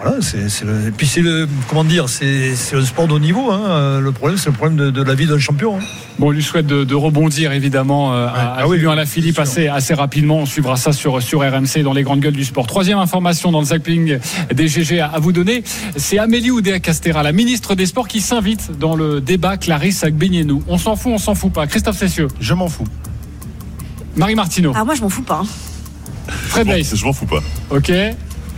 [0.00, 3.14] voilà, c'est, c'est le, et puis c'est le comment dire, c'est, c'est un sport de
[3.14, 3.50] haut niveau.
[3.50, 3.60] hein.
[3.66, 5.76] Euh, Le problème, c'est le problème de, de la vie d'un champion.
[5.78, 5.82] hein.
[6.20, 8.96] Bon, on lui souhaite de, de rebondir évidemment euh, à, à Ah oui, Julien oui,
[8.96, 10.36] Lafilippe assez, assez rapidement.
[10.38, 12.66] On suivra ça sur, sur RMC dans les grandes gueules du sport.
[12.68, 14.18] Troisième information dans le zapping
[14.54, 15.64] des GG à, à vous donner,
[15.96, 20.62] c'est Amélie Oudéa-Castera, la ministre des Sports, qui s'invite dans le débat Clarisse Agbenienou.
[20.68, 21.66] On s'en fout, on s'en fout pas.
[21.66, 22.28] Christophe Cessieux.
[22.40, 22.86] Je m'en fous.
[24.14, 24.72] Marie Martineau.
[24.76, 25.42] Ah, moi, je m'en fous pas.
[25.42, 25.46] hein.
[26.28, 26.94] Fred Weiss.
[26.94, 27.40] Je m'en fous pas.
[27.70, 27.90] Ok.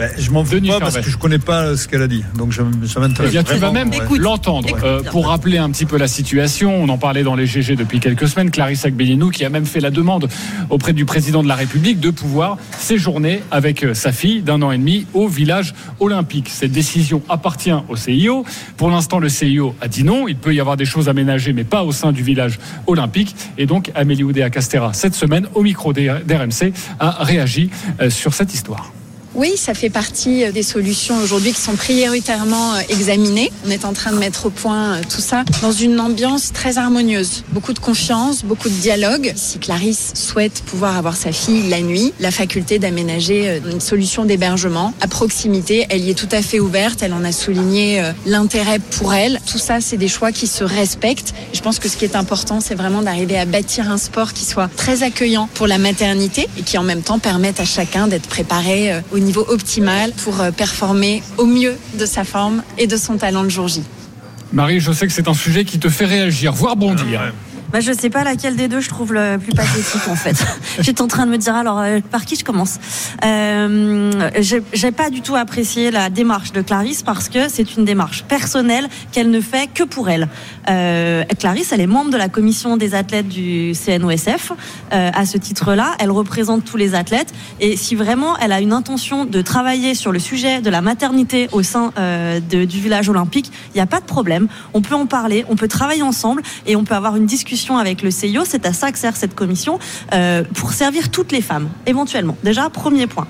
[0.00, 2.24] Ben, je m'en fous pas parce que je connais pas ce qu'elle a dit.
[2.34, 4.18] Donc je, ça Eh bien, tu vas même ouais.
[4.18, 4.74] l'entendre.
[4.82, 8.00] Euh, pour rappeler un petit peu la situation, on en parlait dans les GG depuis
[8.00, 10.30] quelques semaines, Clarisse Agbenienou qui a même fait la demande
[10.70, 14.72] auprès du président de la République de pouvoir séjourner avec euh, sa fille d'un an
[14.72, 16.48] et demi au village olympique.
[16.48, 18.46] Cette décision appartient au CIO.
[18.78, 20.28] Pour l'instant, le CIO a dit non.
[20.28, 23.36] Il peut y avoir des choses aménagées, mais pas au sein du village olympique.
[23.58, 27.68] Et donc, Amélie Oudéa Castera, cette semaine, au micro d'RMC, a réagi
[28.00, 28.94] euh, sur cette histoire.
[29.34, 33.52] Oui, ça fait partie euh, des solutions aujourd'hui qui sont prioritairement euh, examinées.
[33.64, 36.78] On est en train de mettre au point euh, tout ça dans une ambiance très
[36.78, 37.44] harmonieuse.
[37.52, 39.32] Beaucoup de confiance, beaucoup de dialogue.
[39.36, 44.94] Si Clarisse souhaite pouvoir avoir sa fille la nuit, la faculté d'aménager une solution d'hébergement
[45.00, 47.02] à proximité, elle y est tout à fait ouverte.
[47.02, 49.40] Elle en a souligné l'intérêt pour elle.
[49.50, 51.34] Tout ça, c'est des choix qui se respectent.
[51.52, 54.44] Je pense que ce qui est important, c'est vraiment d'arriver à bâtir un sport qui
[54.44, 58.28] soit très accueillant pour la maternité et qui en même temps permette à chacun d'être
[58.28, 63.42] préparé niveau optimal pour euh, performer au mieux de sa forme et de son talent
[63.42, 63.82] le jour J.
[64.52, 67.32] Marie, je sais que c'est un sujet qui te fait réagir, voire bondir.
[67.72, 70.36] Bah, je sais pas laquelle des deux je trouve le plus pathétique en fait.
[70.80, 72.78] J'étais en train de me dire alors euh, par qui je commence.
[73.24, 78.24] Euh, j'ai- pas du tout apprécié la démarche de Clarisse parce que c'est une démarche
[78.24, 80.28] personnelle qu'elle ne fait que pour elle.
[80.68, 84.50] Euh, Clarisse, elle est membre de la commission des athlètes du CNOSF.
[84.92, 88.72] Euh, à ce titre-là, elle représente tous les athlètes et si vraiment elle a une
[88.72, 93.08] intention de travailler sur le sujet de la maternité au sein euh, de- du village
[93.08, 94.48] olympique, il n'y a pas de problème.
[94.74, 98.02] On peut en parler, on peut travailler ensemble et on peut avoir une discussion avec
[98.02, 98.44] le CIO.
[98.44, 99.78] C'est à ça que sert cette commission
[100.12, 102.36] euh, pour servir toutes les femmes, éventuellement.
[102.42, 103.26] Déjà, premier point.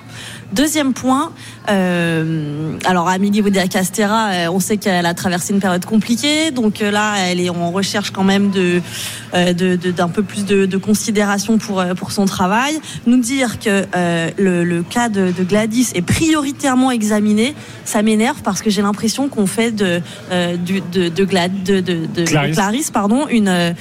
[0.52, 1.32] Deuxième point,
[1.70, 6.82] euh, alors Amélie Oudéa Castera, euh, on sait qu'elle a traversé une période compliquée, donc
[6.82, 8.80] euh, là, elle est en recherche quand même de
[9.32, 12.80] de- de- d'un peu plus de, de considération pour pour son travail.
[13.06, 17.54] Nous dire que euh, le, le cas de, Gladys est prioritairement examiné,
[17.84, 20.00] ça m'énerve parce que j'ai l'impression qu'on fait de
[20.32, 22.54] euh, de de, Glad- de, Clarisse.
[22.56, 23.74] Clarisse, pardon, une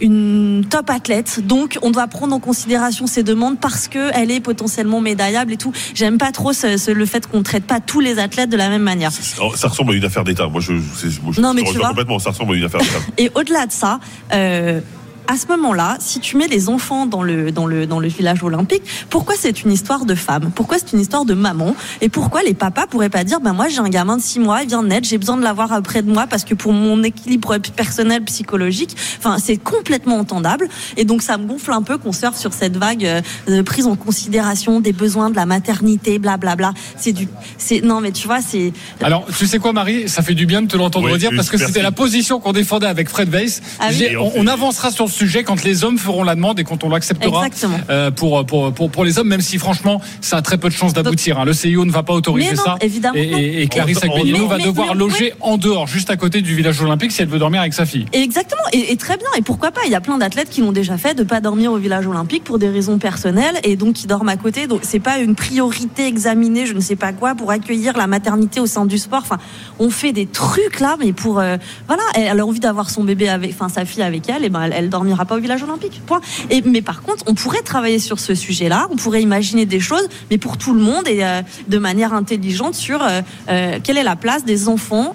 [0.00, 1.40] une top athlète.
[1.46, 5.56] Donc, on doit prendre en considération ses demandes parce que elle est potentiellement médaillable et
[5.56, 5.72] tout.
[5.94, 8.68] J'aime pas trop ce- ce- le fait qu'on traite pas tous les athlètes de la
[8.68, 9.10] même manière.
[9.12, 10.46] Ça ressemble à une affaire d'État.
[10.48, 11.88] Moi, je, moi, je Non, mais tu vois.
[11.88, 12.18] complètement.
[12.18, 12.98] Ça ressemble à une affaire d'État.
[13.16, 14.00] Et au-delà de ça,
[14.32, 14.80] euh,
[15.28, 18.42] à ce moment-là, si tu mets les enfants dans le, dans le, dans le village
[18.42, 20.50] olympique, pourquoi c'est une histoire de femme?
[20.54, 21.76] Pourquoi c'est une histoire de maman?
[22.00, 24.62] Et pourquoi les papas pourraient pas dire, ben moi j'ai un gamin de 6 mois,
[24.62, 27.02] il vient de naître, j'ai besoin de l'avoir près de moi parce que pour mon
[27.02, 30.68] équilibre personnel, psychologique, enfin c'est complètement entendable.
[30.96, 33.86] Et donc ça me gonfle un peu qu'on surfe sur cette vague euh, de prise
[33.86, 36.72] en considération des besoins de la maternité, blablabla.
[36.96, 38.72] C'est du, c'est non mais tu vois c'est
[39.02, 40.08] Alors, tu sais quoi, Marie?
[40.08, 42.52] Ça fait du bien de te l'entendre Oui, oui, parce que c'était la position qu'on
[42.52, 43.60] défendait avec Fred Weiss.
[43.78, 44.16] Ah oui.
[44.16, 47.46] On avancera sur le sujet quand les hommes feront la demande et quand on l'acceptera
[47.90, 50.74] euh, pour, pour, pour, pour les hommes, même si franchement, ça a très peu de
[50.74, 51.38] chances d'aboutir.
[51.40, 51.44] hein.
[51.44, 52.76] Le CIO ne va pas autoriser non, ça.
[52.80, 56.16] évidemment et, et, et Clarisse Agbenino va mais- devoir mais- loger en dehors, juste à
[56.16, 58.06] côté du village olympique, si elle veut dormir avec sa fille.
[58.12, 59.26] Exactement, et, et très bien.
[59.36, 59.80] Et pourquoi pas?
[59.86, 62.44] Il y a plein d'athlètes qui l'ont déjà fait, de pas dormir au village olympique
[62.44, 64.66] pour des raisons personnelles, et donc qui dorment à côté.
[64.66, 68.60] Donc c'est pas une priorité examinée, je ne sais pas quoi, pour accueillir la maternité
[68.60, 69.20] au sein du sport.
[69.22, 69.38] Enfin,
[69.78, 71.56] on fait des trucs là, mais pour euh,
[71.86, 74.62] voilà, elle, a envie d'avoir son bébé avec, enfin sa fille avec elle, et ben
[74.62, 76.02] elle, elle dormira pas au village olympique.
[76.06, 76.20] Point.
[76.50, 80.08] Et mais par contre, on pourrait travailler sur ce sujet-là, on pourrait imaginer des choses,
[80.30, 84.02] mais pour tout le monde et euh, de manière intelligente sur euh, euh, quelle est
[84.02, 85.14] la place des enfants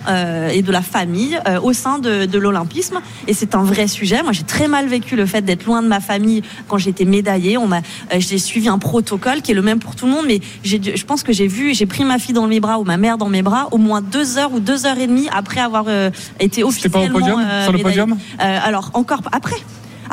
[0.53, 2.99] et de la famille au sein de, de l'olympisme.
[3.27, 4.23] Et c'est un vrai sujet.
[4.23, 7.57] Moi, j'ai très mal vécu le fait d'être loin de ma famille quand j'étais médaillée.
[7.57, 7.81] On m'a,
[8.17, 11.05] j'ai suivi un protocole qui est le même pour tout le monde, mais j'ai, je
[11.05, 13.29] pense que j'ai vu, j'ai pris ma fille dans mes bras ou ma mère dans
[13.29, 15.85] mes bras au moins deux heures ou deux heures et demie après avoir
[16.39, 18.17] été pas au officiellement podium, euh, sur le podium?
[18.39, 19.57] Alors encore après.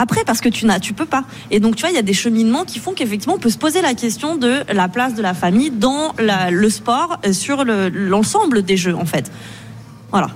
[0.02, 1.24] Après, parce que tu n'as, tu peux pas.
[1.50, 3.58] Et donc, tu vois, il y a des cheminements qui font qu'effectivement, on peut se
[3.58, 7.64] poser la question de la place de la famille dans la- le sport, euh, sur
[7.64, 9.30] le- l'ensemble des jeux, en fait.
[10.10, 10.30] Voilà.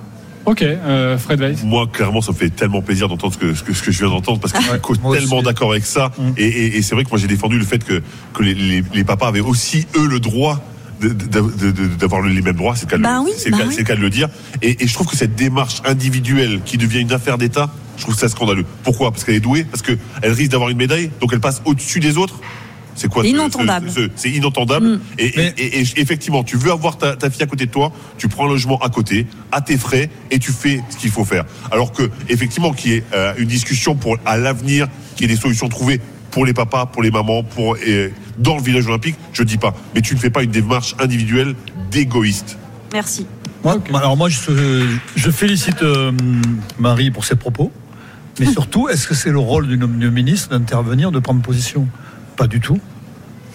[0.45, 1.63] Ok, euh, Fred Weiss.
[1.65, 4.01] Moi, clairement, ça me fait tellement plaisir d'entendre ce que, ce que, ce que je
[4.01, 6.13] viens d'entendre parce que je suis tellement d'accord avec ça.
[6.37, 8.03] Et, et- et c'est vrai que moi, j'ai défendu le fait que,
[8.35, 10.61] que les, les- les papas avaient aussi, eux, le droit
[11.01, 12.77] de- de- de- de- d'avoir les mêmes droits.
[12.77, 13.73] C'est le Bah oui, le bah cas- oui.
[13.73, 14.29] c'est le cas de le dire.
[14.61, 18.17] Et, et je trouve que cette démarche individuelle qui devient une affaire d'État, je trouve
[18.17, 18.65] ça scandaleux.
[18.83, 19.11] Pourquoi?
[19.11, 19.99] Parce qu'elle est douée, parce qu'elle
[20.33, 22.41] risque d'avoir une médaille, donc elle passe au-dessus des autres?
[22.97, 23.91] C'est quoi C'est ce- inentendable.
[23.91, 24.87] ce- ce- C'est inentendable.
[24.87, 25.01] Mm.
[25.19, 27.91] Et, et- et- et effectivement, tu veux avoir ta, ta fille à côté de toi,
[28.19, 31.25] tu prends un logement à côté, à tes frais, et tu fais ce qu'il faut
[31.25, 31.45] faire.
[31.73, 34.87] Alors que, effectivement, qu'il y ait euh, une discussion pour à l'avenir,
[35.17, 38.57] qu'il y ait des solutions trouvées pour les papas, pour les mamans, pour euh, dans
[38.57, 39.75] le village olympique, je dis pas.
[39.97, 41.57] Mais tu ne fais pas une démarche individuelle
[41.91, 42.59] d'égoïste.
[42.93, 43.27] Merci.
[43.65, 44.87] Moi, Alors moi, je,
[45.17, 46.13] je félicite euh,
[46.79, 47.73] Marie pour ses propos.
[48.41, 51.87] Mais surtout, est-ce que c'est le rôle d'une ministre d'intervenir, de prendre position?
[52.37, 52.81] Pas du tout.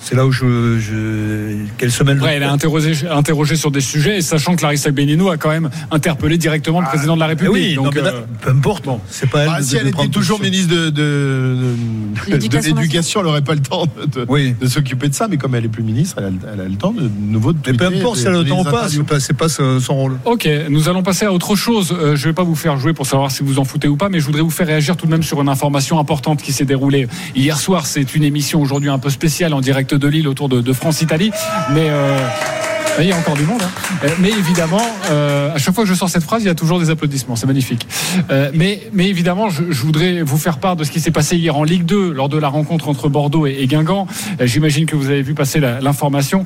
[0.02, 2.16] C'est là où je, je qu'elle se mêle.
[2.18, 5.38] de- Après, elle a interrogé, interrogé sur des sujets, et sachant que Larissa Benino a
[5.38, 7.54] quand même interpellé directement le président de la Eh République.
[7.54, 8.86] oui, non, donc, là, euh, peu importe.
[9.10, 9.50] C'est pas elle.
[9.54, 10.58] Ah, de- si de elle était toujours position.
[10.68, 11.56] ministre de, de,
[12.28, 14.56] de- L'éducation elle n'aurait pas le temps de, de- Oui.
[14.60, 15.28] de s'occuper de ça.
[15.28, 17.54] Mais comme elle est plus ministre, elle a, elle a le temps de, de nouveau
[17.54, 19.94] de Mais peu importe si elle a le temps ou pas, c'est pas, pas son
[19.96, 20.18] rôle.
[20.26, 21.92] Ok, nous allons passer à autre chose.
[21.92, 23.96] Euh, je ne vais pas vous faire jouer pour savoir si vous en foutez ou
[23.98, 26.54] pas, mais je voudrais vous faire réagir tout de même sur une information importante qui
[26.54, 27.86] s'est déroulée hier soir.
[27.86, 31.32] C'est une émission aujourd'hui un peu spéciale en direct de Lille autour de, France-Italie.
[31.74, 32.18] Mais euh,
[33.00, 33.62] il y a encore du monde.
[33.62, 33.98] hein.
[34.04, 36.56] Euh, Mais évidemment, euh, à chaque fois que je sors cette phrase, il y a
[36.56, 37.36] toujours des applaudissements.
[37.36, 37.88] C'est magnifique.
[38.54, 41.64] Mais, mais évidemment, je, voudrais vous faire part de ce qui s'est passé hier en
[41.64, 44.08] Ligue 2 lors de la rencontre entre Bordeaux et, Guingamp.
[44.42, 46.46] J'imagine que vous avez vu passer l'information.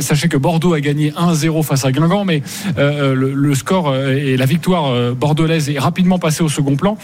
[0.00, 2.42] Sachez que Bordeaux a gagné 1-0 face à Guingamp, mais
[2.76, 6.96] le, score et la victoire bordelaise est rapidement passée au second plan.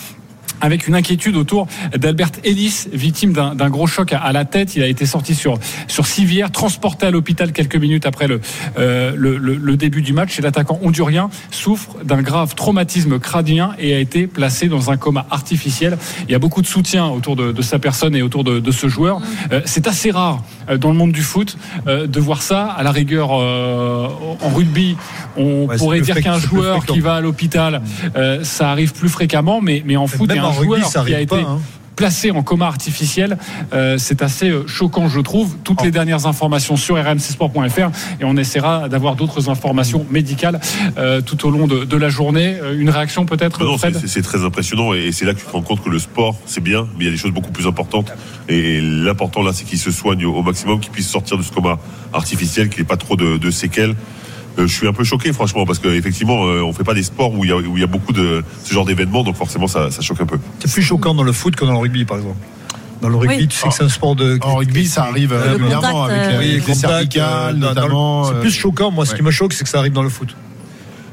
[0.61, 4.77] Avec une inquiétude autour d'Albert Ellis, victime d'un gros choc à, la tête.
[4.77, 8.41] Il a été sorti sur, sur civière, transporté à l'hôpital quelques minutes après le,
[8.79, 10.39] euh, début du match.
[10.39, 15.27] Et l'attaquant hondurien souffre d'un grave traumatisme crânien et a été placé dans un coma
[15.31, 15.99] artificiel.
[16.29, 18.89] Il y a beaucoup de soutien autour de, de sa personne et autour de, ce
[18.89, 19.21] joueur.
[19.53, 20.43] Euh, C'est assez rare
[20.77, 21.57] dans le monde du foot
[21.87, 22.67] euh, de voir ça.
[22.67, 24.09] À la rigueur, euh,
[24.43, 24.97] en rugby,
[25.37, 27.83] on Ouais, pourrait dire qu'un joueur qui va à l'hôpital,
[28.17, 31.05] euh, ça arrive plus fréquemment, mais, mais en foot, il y a un rugby, joueur
[31.07, 31.61] qui a été pas, hein.
[31.99, 33.37] Placé en coma artificiel.
[33.73, 35.57] Euh, c'est assez euh, choquant, je trouve.
[35.65, 37.91] Toutes les dernières informations sur rmcsport.fr
[38.21, 40.61] et on essaiera d'avoir d'autres informations médicales
[40.97, 42.57] euh, tout au long de, de la journée.
[42.79, 43.59] Une réaction peut-être,
[44.07, 46.63] c'est- très impressionnant et c'est là que tu te rends compte que le sport, c'est
[46.63, 48.13] bien, mais il y a des choses beaucoup plus importantes.
[48.49, 51.51] Et l'important là, c'est qu'il se soigne au, au maximum, qu'il puisse sortir de ce
[51.51, 51.79] coma
[52.13, 53.97] artificiel, qu'il n'ait pas trop de, de séquelles.
[54.59, 57.45] Euh, je suis un peu choqué, franchement, parce qu'effectivement, on fait pas des sports où
[57.45, 59.91] il y a, où il y a beaucoup de ce genre d'événements, donc forcément, ça,
[59.91, 60.39] ça choque un peu.
[60.61, 62.37] C'est plus choquant dans le foot que dans le rugby, par exemple.
[63.01, 63.49] Dans le rugby, Oui.
[63.49, 64.39] tu sais que c'est un sport de.
[64.43, 68.25] En rugby, ça arrive Euh, régulièrement contact, avec euh, les, oui, les cervicales, euh, notamment.
[68.25, 68.91] C'est euh, plus choquant.
[68.91, 70.35] Moi, ce qui me choque, c'est que ça arrive dans le foot.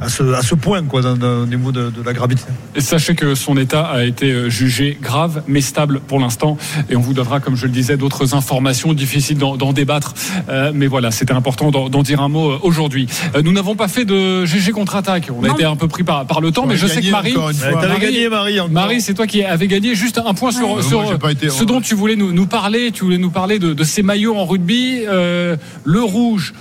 [0.01, 2.43] À ce, à ce point, quoi, dans- dans- au niveau de, de la gravité.
[2.75, 6.57] Et sachez que son état a été euh, jugé grave, mais stable pour l'instant.
[6.89, 10.13] Et on vous donnera, comme je le disais, d'autres informations difficiles d'en débattre.
[10.49, 13.07] Euh, mais voilà, c'était important d'en dire un mot euh, aujourd'hui.
[13.35, 15.29] Euh, nous n'avons pas fait de GG contre-attaque.
[15.33, 15.53] On a Non.
[15.53, 17.33] été un peu pris par, par le temps, On mais a je sais que Marie.
[17.61, 18.57] t'avais gagné, Marie.
[18.69, 19.95] Marie, c'est toi qui avais gagné.
[19.95, 20.81] Juste un point sur, Ouais.
[20.83, 22.91] sur Moi, j'ai pas été- ce dont tu voulais nous, nous parler.
[22.91, 25.03] Tu voulais nous parler de, de ces maillots en rugby.
[25.07, 26.53] Euh, le rouge.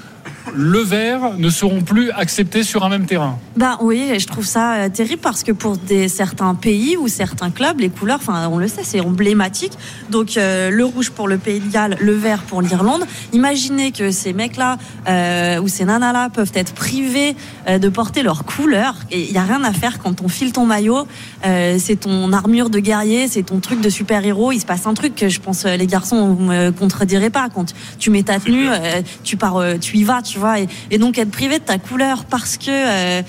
[0.53, 3.39] Le vert ne seront plus acceptés sur un même terrain.
[3.57, 7.09] Bah oui, et je trouve ça euh, terrible parce que pour des, certains pays ou
[7.09, 9.73] certains clubs, les couleurs, enfin on le sait, c'est emblématique.
[10.11, 13.05] Donc euh, le rouge pour le Pays de Galles, le vert pour l'Irlande.
[13.33, 14.77] Imaginez que ces mecs-là
[15.09, 17.37] euh, ou ces nanas-là peuvent être privés
[17.69, 18.97] euh, de porter leur couleur.
[19.11, 21.07] Et il y a rien à faire quand on file ton maillot.
[21.47, 24.53] euh, c'est ton armure de guerrier, c'est ton truc de super-héros.
[24.53, 27.49] Il se passe un truc que je pense les garçons vous me contredirez pas.
[27.49, 30.61] Quand tu mets ta tenue, euh, tu pars, euh, tu y vas, tu vois.
[30.61, 33.23] Et, et donc être privé de ta couleur parce que euh,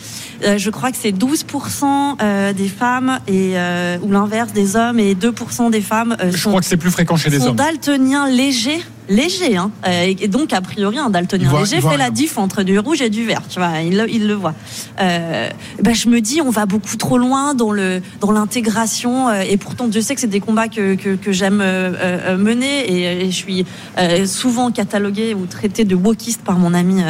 [0.44, 3.56] euh, je crois que c'est 12% euh, des femmes et
[4.02, 7.16] ou l'inverse des hommes et 2% des femmes Je sont, crois que c'est plus fréquent
[7.18, 7.56] chez les hommes.
[7.56, 8.82] daltoniens légers.
[9.10, 9.72] Léger, hein.
[9.88, 13.02] Euh, et donc a priori un daltonien voit- léger fait la diff entre du rouge
[13.02, 14.54] et du vert, tu vois, il, le- il le voit.
[15.00, 15.50] Euh,
[15.82, 19.58] ben, je me dis on va beaucoup trop loin dans le dans l'intégration euh, et
[19.58, 23.26] pourtant Dieu sait que c'est des combats que, que, que j'aime euh, euh, mener et,
[23.26, 23.66] et je suis
[24.00, 27.02] euh, souvent cataloguée ou traitée de wokiste par mon ami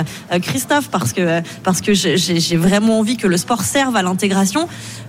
[0.42, 4.68] Christophe parce que parce que j'ai vraiment envie que le sport serve à l'intégration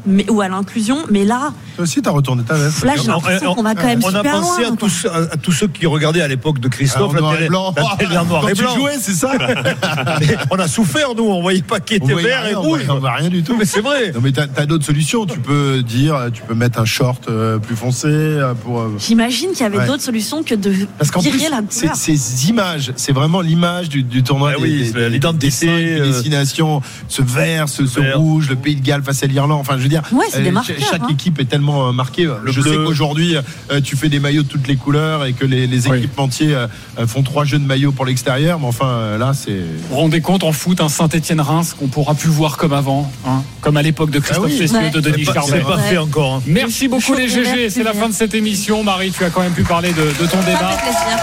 [0.09, 2.85] mais ou à l'inclusion, mais là Toi aussi, t'as retourné ta veste.
[2.85, 5.17] Là, j'ai l'impression qu'on va quand même on a super pensé loin, à, tous, à,
[5.33, 7.75] à tous ceux qui regardaient à l'époque de Christophe la et télé, blanc.
[7.77, 8.75] la télé en noir Quand et tu blanc.
[8.77, 9.33] jouais, c'est ça
[10.51, 12.69] on a souffert, nous, on voyait pas qui était vert et rien, rouge.
[12.85, 13.57] voyait- on voit rien du tout.
[13.59, 14.13] Mais c'est vrai.
[14.15, 15.27] Non, mais t'as as, d'autres solutions.
[15.27, 18.81] Tu peux dire, tu peux mettre un short euh, plus foncé euh, pour.
[18.81, 19.87] euh, J'imagine qu'il y avait Ouais.
[19.87, 21.97] d'autres solutions que de Parce qu'en plus, la c'est- couleur.
[21.97, 24.53] ces images, c'est vraiment l'image du, du tournoi.
[24.55, 28.19] Ah oui, l'identité, des euh, destinations, ce vert, ce, ce vert.
[28.19, 29.61] rouge, le Pays de Galles face à l'Irlande.
[29.61, 31.09] Enfin, je veux dire, Ouais, c'est des ch- marqueurs, chaque hein.
[31.11, 32.25] équipe est tellement euh, marquée.
[32.43, 32.71] Le je bleu.
[32.73, 33.37] sais qu'aujourd'hui,
[33.71, 36.57] euh, tu fais des maillots de toutes les couleurs et que les, les équipementiers euh,
[36.57, 36.66] euh,
[37.07, 38.59] font trois jeux de maillots pour l'extérieur.
[38.61, 39.51] Mais enfin, euh, là, c'est.
[39.53, 43.43] Vous vous rendez compte en foot, un Saint-Etienne-Reims qu'on pourra plus voir comme avant, hein,
[43.61, 44.59] comme à l'époque de Christophe Ah oui.
[44.59, 44.91] Cessieux, Ouais.
[44.91, 45.59] de Denis Charvet.
[45.59, 46.35] c'est pas fait encore.
[46.37, 46.43] hein.
[46.47, 48.83] Merci beaucoup les GG, c'est la fin de cette émission.
[48.83, 50.77] Marie, tu as quand même pu parler de, de ton débat.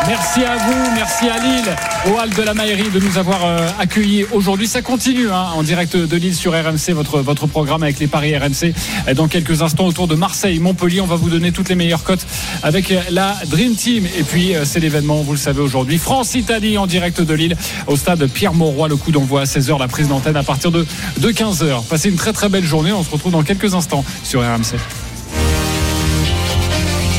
[0.08, 1.76] Merci à vous, merci à Lille,
[2.08, 4.68] au hall de la Maillerie de nous avoir euh, accueillis aujourd'hui.
[4.68, 8.36] Ça continue hein, en direct de Lille sur RMC, votre, votre programme avec les paris
[8.38, 8.74] RMC.
[9.08, 12.04] Euh, Dans quelques instants autour de Marseille, Montpellier, on va vous donner toutes les meilleures
[12.04, 12.26] cotes
[12.64, 14.06] avec euh, la Dream Team.
[14.18, 17.58] Et puis euh, c'est l'événement, vous le savez aujourd'hui, France-Italie en direct de Lille
[17.88, 18.88] au stade Pierre-Mauroy.
[18.88, 20.86] Le coup d'envoi à 16h, la prise d'antenne à partir de,
[21.18, 21.88] de 15h.
[21.88, 24.78] Passez une très très belle journée, on se retrouve dans quelques instants sur RMC.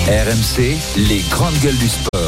[0.07, 2.24] RMC, les grandes gueules du sport.